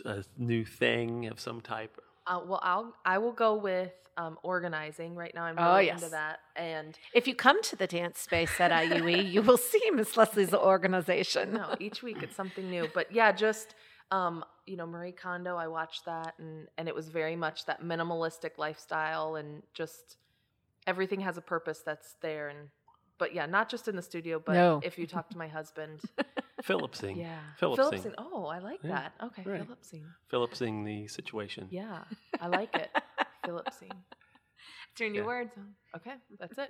a 0.06 0.24
new 0.38 0.66
thing 0.66 1.28
of 1.28 1.40
some 1.40 1.62
type. 1.62 2.00
Uh, 2.26 2.40
well, 2.46 2.60
I'll 2.64 2.94
I 3.06 3.18
will 3.18 3.32
go 3.34 3.56
with 3.56 3.92
um, 4.18 4.38
organizing. 4.44 5.16
Right 5.16 5.34
now, 5.36 5.44
I'm 5.44 5.56
Oh, 5.58 5.74
really 5.74 5.88
yes. 5.88 6.02
into 6.02 6.12
that, 6.12 6.40
and 6.56 6.98
If 7.14 7.28
you 7.28 7.36
come 7.36 7.62
to 7.64 7.76
the 7.76 7.88
dance 7.88 8.20
space 8.20 8.60
at 8.60 8.72
IUE, 8.72 9.30
you 9.32 9.42
will 9.42 9.58
see 9.58 9.82
Miss 9.92 10.16
Leslie's 10.16 10.54
organization. 10.74 11.54
no, 11.54 11.76
each 11.80 12.02
week 12.04 12.18
it's 12.22 12.36
something 12.36 12.70
new. 12.70 12.88
But 12.94 13.12
yeah, 13.12 13.32
just 13.32 13.76
um, 14.12 14.46
you 14.66 14.78
know, 14.78 14.86
Marie 14.86 15.12
Kondo. 15.12 15.56
I 15.58 15.68
watched 15.68 16.06
that, 16.06 16.36
and 16.38 16.68
and 16.78 16.88
it 16.88 16.96
was 16.96 17.10
very 17.10 17.36
much 17.36 17.66
that 17.66 17.82
minimalistic 17.84 18.58
lifestyle, 18.58 19.36
and 19.36 19.64
just 19.74 20.18
everything 20.88 21.22
has 21.22 21.38
a 21.38 21.42
purpose 21.42 21.82
that's 21.86 22.16
there. 22.22 22.48
And 22.50 22.70
but 23.18 23.34
yeah, 23.34 23.46
not 23.48 23.68
just 23.70 23.88
in 23.88 23.96
the 23.96 24.02
studio, 24.02 24.42
but 24.46 24.54
No. 24.54 24.80
if 24.84 24.98
you 24.98 25.08
talk 25.08 25.30
to 25.32 25.38
my 25.38 25.48
husband, 25.48 26.02
Phillipsing. 26.64 27.18
yeah, 27.18 27.40
Phillipsing. 27.60 27.90
Phillipsing. 28.02 28.14
Oh, 28.18 28.46
I 28.46 28.60
like 28.60 28.80
Yeah, 28.84 28.92
that. 28.92 29.14
Okay, 29.22 29.44
right. 29.46 29.62
Phillipsing. 29.66 30.06
Phillipsing 30.30 30.84
the 30.86 31.08
situation. 31.08 31.68
Yeah, 31.70 32.04
I 32.40 32.48
like 32.48 32.74
it. 32.76 32.90
Phillipsing. 33.46 33.92
It's 34.92 35.02
your 35.02 35.10
new 35.10 35.22
Yeah. 35.22 35.26
word. 35.26 35.50
Okay, 35.96 36.14
that's 36.40 36.58
it. 36.58 36.70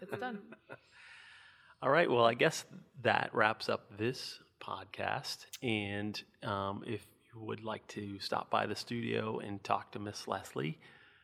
It's 0.00 0.18
done. 0.18 0.38
All 1.82 1.90
right. 1.90 2.10
Well, 2.10 2.24
I 2.24 2.34
guess 2.34 2.64
that 3.02 3.30
wraps 3.32 3.68
up 3.68 3.96
this 3.98 4.38
podcast. 4.60 5.46
And 5.62 6.20
um, 6.42 6.82
if 6.86 7.06
you 7.34 7.40
would 7.40 7.64
like 7.64 7.86
to 7.88 8.18
stop 8.20 8.50
by 8.50 8.66
the 8.66 8.74
studio 8.76 9.38
and 9.38 9.62
talk 9.62 9.92
to 9.92 9.98
Miss 9.98 10.26
Leslie, 10.28 10.78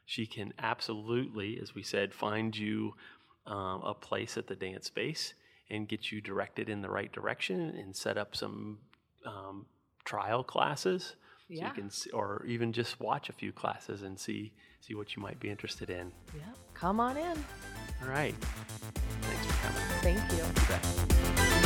she 0.07 0.27
can 0.27 0.53
absolutely, 0.59 1.59
as 1.61 1.75
we 1.75 1.83
said, 1.83 2.15
find 2.15 2.57
you 2.57 2.95
um, 3.47 3.83
a 3.85 3.95
place 3.95 4.37
at 4.37 4.47
the 4.47 4.55
dance 4.55 4.87
space 4.87 5.35
and 5.71 5.89
get 5.89 6.13
you 6.13 6.21
directed 6.21 6.69
in 6.69 6.83
the 6.83 6.91
right 6.91 7.13
direction 7.13 7.61
and 7.61 7.95
set 7.95 8.17
up 8.19 8.37
some 8.37 8.79
um, 9.25 9.67
trial 10.05 10.45
classes. 10.45 11.17
So 11.49 11.55
you 11.67 11.71
can, 11.75 11.91
see, 11.91 12.11
or 12.11 12.45
even 12.47 12.73
just 12.73 13.01
watch 13.01 13.29
a 13.29 13.33
few 13.33 13.53
classes 13.53 14.03
and 14.03 14.19
see 14.19 14.53
see 14.81 14.95
what 14.95 15.17
you 15.17 15.23
might 15.23 15.41
be 15.41 15.51
interested 15.51 15.91
in. 15.91 16.13
Yeah. 16.35 16.43
Come 16.75 17.01
on 17.01 17.17
in. 17.17 17.45
All 18.03 18.09
right. 18.09 18.35
Thanks 19.23 19.47
for 19.47 19.67
coming. 19.67 19.83
Thank 20.01 20.33
you. 20.33 21.55
You. 21.55 21.61